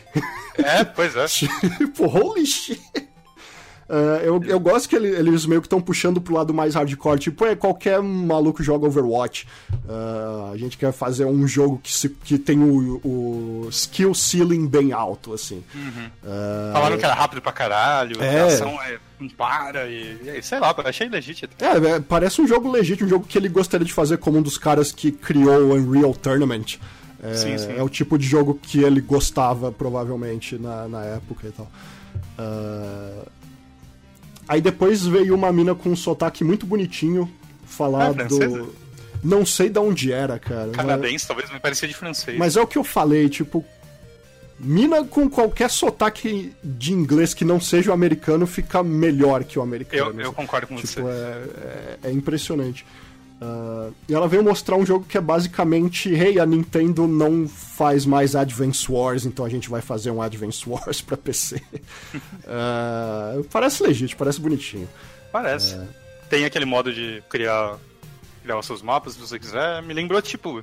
[0.59, 1.25] É, pois é.
[1.79, 3.08] tipo, holy shit.
[3.89, 7.19] Uh, eu, eu gosto que ele, eles meio que estão puxando pro lado mais hardcore.
[7.19, 9.47] Tipo, é, qualquer maluco joga Overwatch.
[9.73, 14.67] Uh, a gente quer fazer um jogo que, se, que tem o, o skill ceiling
[14.67, 15.65] bem alto, assim.
[15.75, 16.07] Uhum.
[16.23, 18.41] Uh, Falaram que era rápido pra caralho, é...
[18.41, 21.53] a ação é, não para e, e, sei lá, achei legítimo.
[21.59, 24.43] É, é, parece um jogo legítimo, um jogo que ele gostaria de fazer como um
[24.43, 26.77] dos caras que criou o Unreal Tournament.
[27.23, 27.75] É, sim, sim.
[27.77, 31.69] é o tipo de jogo que ele gostava, provavelmente, na, na época e tal.
[32.39, 33.38] Uh,
[34.49, 37.31] Aí depois veio uma mina com um sotaque muito bonitinho
[37.67, 38.75] falar é, do.
[39.23, 40.71] Não sei de onde era, cara.
[40.71, 41.27] Canadense, mas...
[41.27, 42.39] talvez me parecia de francês.
[42.39, 43.65] Mas é o que eu falei, tipo.
[44.61, 49.63] Mina com qualquer sotaque de inglês que não seja o americano fica melhor que o
[49.63, 50.21] americano.
[50.21, 51.01] Eu, eu concordo com tipo, você.
[51.01, 52.85] É, é, é impressionante.
[53.41, 58.05] Uh, e ela veio mostrar um jogo que é basicamente, hey, a Nintendo não faz
[58.05, 61.57] mais Advance Wars, então a gente vai fazer um Advance Wars pra PC.
[61.57, 64.89] uh, ah, parece legítimo, parece bonitinho.
[65.31, 65.77] Parece.
[65.77, 65.89] Uh,
[66.29, 67.79] Tem aquele modo de criar,
[68.43, 69.83] criar os seus mapas, se você quiser.
[69.83, 70.61] Me lembrou, tipo,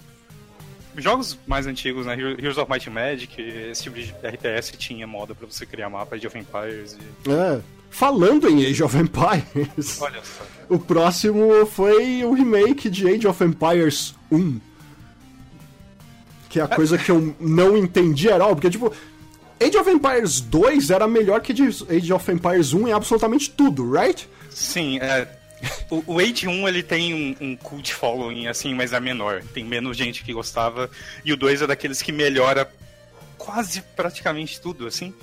[0.98, 2.14] jogos mais antigos, né?
[2.14, 6.18] Heroes of Might and Magic, esse tipo de RTS tinha moda pra você criar mapa
[6.18, 6.98] de of Empires.
[7.26, 7.32] E...
[7.32, 7.62] É.
[7.96, 10.02] Falando em Age of Empires.
[10.02, 10.44] Olha só.
[10.68, 14.60] O próximo foi o remake de Age of Empires 1.
[16.50, 18.92] Que é a coisa que eu não entendi era, porque tipo,
[19.62, 24.28] Age of Empires 2 era melhor que Age of Empires 1 em absolutamente tudo, right?
[24.50, 25.26] Sim, é,
[25.90, 29.42] o, o Age 1 ele tem um, um, cult following, assim, mas é menor.
[29.54, 30.92] Tem menos gente que gostava.
[31.24, 32.70] E o 2 é daqueles que melhora
[33.38, 35.14] quase praticamente tudo, assim.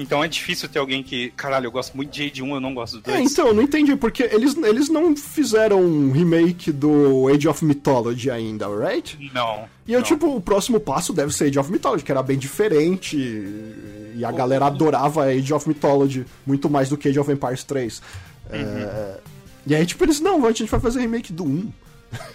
[0.00, 2.72] Então é difícil ter alguém que, caralho, eu gosto muito de Age 1, eu não
[2.72, 3.16] gosto do 2.
[3.18, 7.62] É, então, eu não entendi, porque eles, eles não fizeram um remake do Age of
[7.62, 9.18] Mythology ainda, right?
[9.34, 9.68] Não.
[9.86, 10.06] E eu, não.
[10.06, 13.16] tipo, o próximo passo deve ser Age of Mythology, que era bem diferente.
[13.16, 14.34] E a o...
[14.34, 18.02] galera adorava Age of Mythology muito mais do que Age of Empires 3.
[18.50, 18.58] Uhum.
[18.58, 19.18] É...
[19.66, 21.70] E aí, tipo, eles, não, a gente vai fazer remake do 1.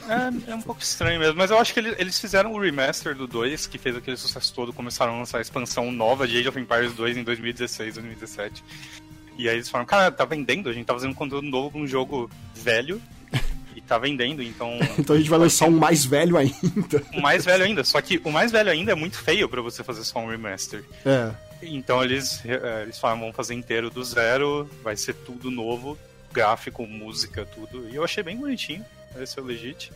[0.08, 3.28] É, é um pouco estranho mesmo, mas eu acho que eles fizeram o remaster do
[3.28, 6.60] 2, que fez aquele sucesso todo, começaram a lançar a expansão nova de Age of
[6.60, 8.64] Empires 2 em 2016, 2017.
[9.38, 11.82] E aí eles falaram, cara, tá vendendo, a gente tá fazendo um conteúdo novo pra
[11.82, 13.02] um jogo velho.
[13.76, 14.80] E tá vendendo, então.
[14.98, 17.04] então a gente vai lançar um mais velho ainda.
[17.14, 19.84] Um mais velho ainda, só que o mais velho ainda é muito feio para você
[19.84, 20.84] fazer só um remaster.
[21.06, 21.32] É.
[21.62, 25.98] Então eles, é, eles falam, vão fazer inteiro do zero, vai ser tudo novo,
[26.32, 27.90] gráfico, música, tudo.
[27.90, 28.86] E eu achei bem bonitinho,
[29.22, 29.92] esse é o legit.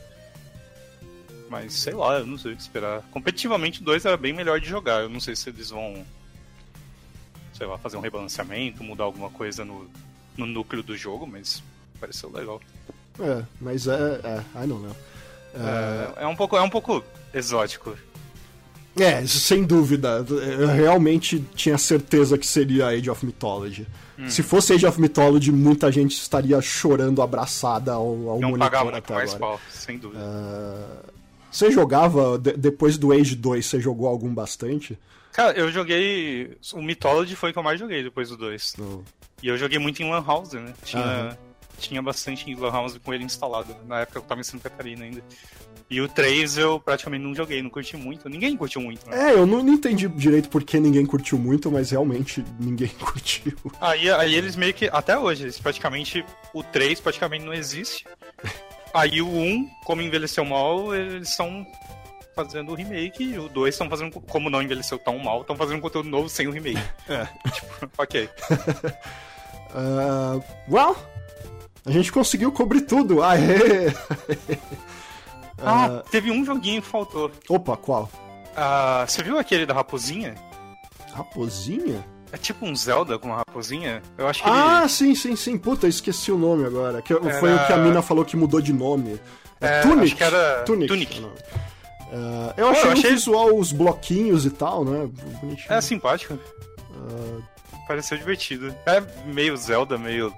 [1.49, 3.01] Mas sei lá, eu não sei o que esperar.
[3.11, 5.01] Competitivamente o 2 era bem melhor de jogar.
[5.01, 6.05] Eu não sei se eles vão,
[7.53, 9.89] sei lá, fazer um rebalanceamento, mudar alguma coisa no,
[10.37, 11.63] no núcleo do jogo, mas
[11.99, 12.61] pareceu legal.
[13.19, 14.21] É, mas é.
[14.23, 14.95] é I don't know.
[15.55, 17.03] É, é, um pouco, é um pouco
[17.33, 17.97] exótico.
[18.97, 20.25] É, sem dúvida.
[20.29, 23.87] Eu realmente tinha certeza que seria Age of Mythology.
[24.19, 24.29] Hum.
[24.29, 29.13] Se fosse Age of Mythology, muita gente estaria chorando abraçada ao, ao Não monitor até
[29.13, 29.53] mais agora.
[29.53, 30.21] pau, sem dúvida.
[30.21, 31.09] Uh,
[31.49, 34.99] você jogava, de, depois do Age 2, você jogou algum bastante?
[35.31, 36.57] Cara, eu joguei.
[36.73, 38.73] O Mythology foi o que eu mais joguei depois do 2.
[38.77, 39.03] Não.
[39.41, 40.73] E eu joguei muito em Lan House, né?
[40.83, 41.37] Tinha, Aham.
[41.77, 43.73] tinha bastante em Lan House com ele instalado.
[43.87, 45.23] Na época eu tava em Santa Catarina ainda.
[45.89, 48.29] E o 3 eu praticamente não joguei, não curti muito.
[48.29, 49.31] Ninguém curtiu muito, né?
[49.31, 53.53] É, eu não, não entendi direito por que ninguém curtiu muito, mas realmente ninguém curtiu.
[53.81, 54.87] Aí, aí eles meio que.
[54.91, 56.23] Até hoje, eles praticamente.
[56.53, 58.05] O 3 praticamente não existe.
[58.93, 61.65] Aí o 1, como envelheceu mal, eles estão
[62.35, 63.23] fazendo o remake.
[63.23, 64.11] E o 2 estão fazendo.
[64.21, 66.79] Como não envelheceu tão mal, estão fazendo conteúdo novo sem o remake.
[67.09, 67.27] É.
[67.49, 68.29] Tipo, ok.
[69.73, 70.95] Uh, well,
[71.83, 73.23] a gente conseguiu cobrir tudo.
[73.23, 73.91] Aê!
[75.63, 77.31] Ah, teve um joguinho que faltou.
[77.49, 78.09] Opa, qual?
[78.55, 80.35] Ah, você viu aquele da raposinha?
[81.13, 82.05] Raposinha?
[82.31, 84.01] É tipo um Zelda com uma raposinha?
[84.17, 84.89] Eu acho que Ah, ele.
[84.89, 85.57] sim, sim, sim.
[85.57, 87.01] Puta, esqueci o nome agora.
[87.01, 89.19] Que Foi Era- o que a mina falou que mudou de nome.
[89.59, 90.03] É, Tunic.
[90.05, 90.87] acho que era Tunic.
[90.87, 91.23] Tunic.
[91.23, 92.15] é.
[92.15, 95.09] Uh, eu achei, eu achei- visual, os bloquinhos e tal, né?
[95.41, 95.73] Bonitinho.
[95.73, 96.33] É simpático.
[96.91, 97.43] Uh,
[97.87, 98.73] Pareceu divertido.
[98.85, 100.33] É meio Zelda, meio.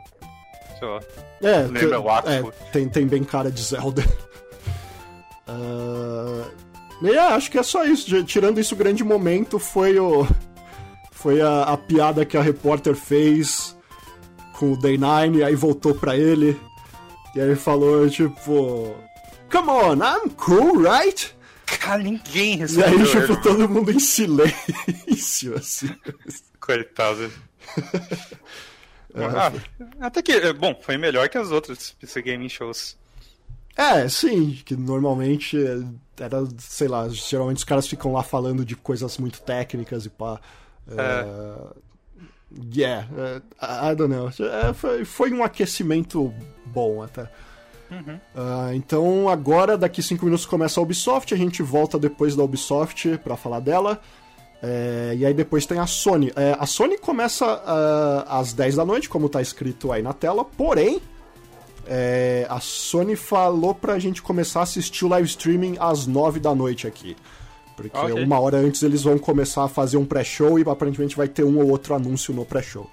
[0.80, 1.00] Sei lá.
[1.42, 4.04] É, Lembra o é, tem, tem bem cara de Zelda.
[5.48, 6.48] Ah,
[7.02, 8.24] e é, acho que é só isso.
[8.24, 10.28] Tirando isso, o grande momento foi o.
[11.12, 13.78] Foi a, a piada que a repórter fez
[14.54, 16.60] com o Day 9, aí voltou pra ele.
[17.36, 18.96] E aí ele falou, tipo.
[19.52, 21.36] Come on, I'm cool, right?
[21.66, 22.88] Cara, ninguém E respondeu.
[22.90, 25.90] aí, ele, tipo, todo mundo em silêncio, assim.
[26.60, 27.32] Coitado.
[29.14, 29.52] É, Ah,
[30.00, 32.98] até que, bom, foi melhor que as outras PC Gaming Shows.
[33.76, 35.80] É, sim, que normalmente é,
[36.24, 40.40] era, sei lá, geralmente os caras ficam lá falando de coisas muito técnicas e pá.
[40.88, 41.26] É,
[42.74, 44.30] yeah, é, I don't know.
[44.30, 46.34] É, foi, foi um aquecimento
[46.66, 47.30] bom até.
[48.34, 53.18] Ah, então agora, daqui 5 minutos começa a Ubisoft, a gente volta depois da Ubisoft
[53.18, 54.00] pra falar dela.
[54.64, 56.32] É, e aí depois tem a Sony.
[56.36, 60.46] É, a Sony começa ah, às 10 da noite, como tá escrito aí na tela,
[60.46, 61.02] porém,
[61.94, 66.56] é, a Sony falou pra gente começar a assistir o live streaming às 9 da
[66.56, 67.18] noite aqui.
[67.76, 68.24] Porque Ok.
[68.24, 71.60] uma hora antes eles vão começar a fazer um pré-show e aparentemente vai ter um
[71.60, 72.90] ou outro anúncio no pré-show.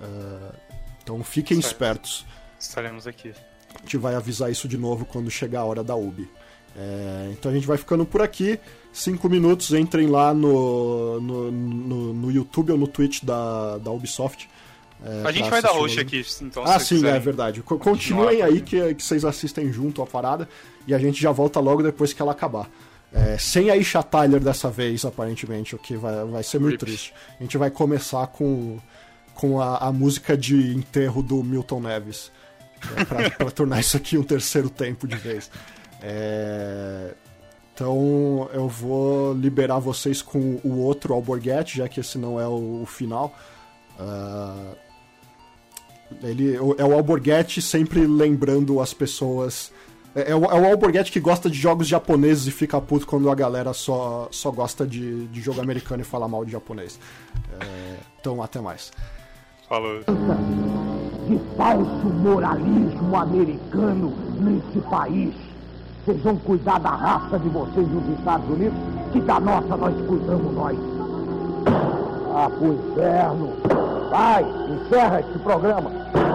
[0.00, 0.54] Ah,
[1.02, 2.24] então fiquem espertos.
[2.56, 3.32] Estaremos aqui.
[3.74, 6.28] A gente vai avisar isso de novo quando chegar a hora da UB.
[6.76, 8.60] É, então a gente vai ficando por aqui.
[8.92, 14.48] Cinco minutos, entrem lá no, no, no, no YouTube ou no Twitch da, da Ubisoft.
[15.04, 16.18] É, A gente vai dar assistir o host live.
[16.20, 17.16] aqui, então Ah, sim, quiserem.
[17.16, 17.62] é verdade.
[17.62, 20.48] Co- Continuem aí que, que vocês assistem junto a parada
[20.86, 22.68] e a gente já volta logo depois que ela acabar.
[23.12, 26.84] É, sem a Isha Tyler dessa vez, aparentemente, o que vai, vai ser muito Rip.
[26.86, 27.14] triste.
[27.38, 28.78] A gente vai começar com,
[29.34, 32.30] com a, a música de enterro do Milton Neves.
[32.96, 35.50] É, pra, pra tornar isso aqui um terceiro tempo de vez.
[36.02, 37.14] É,
[37.74, 42.82] então eu vou liberar vocês com o outro Alborguete, já que esse não é o,
[42.82, 43.34] o final.
[43.98, 44.72] Ah,
[46.22, 49.72] ele é o Alborguete sempre lembrando as pessoas.
[50.14, 53.30] É, é o, é o Alborguete que gosta de jogos japoneses e fica puto quando
[53.30, 56.98] a galera só, só gosta de, de jogo americano e fala mal de japonês.
[57.60, 58.90] É, então, até mais.
[59.68, 60.00] Falou.
[61.28, 65.32] de falso moralismo americano nesse país.
[66.04, 68.78] Vocês vão cuidar da raça de vocês nos Estados Unidos,
[69.12, 70.76] que da nossa nós cuidamos nós.
[72.34, 73.89] Ah, pro inferno.
[74.10, 75.88] Vai, encerra este programa.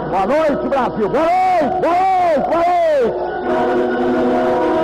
[0.09, 1.09] Boa noite, Brasil.
[1.09, 1.95] Boa noite, boa
[2.31, 4.74] noite, boa noite.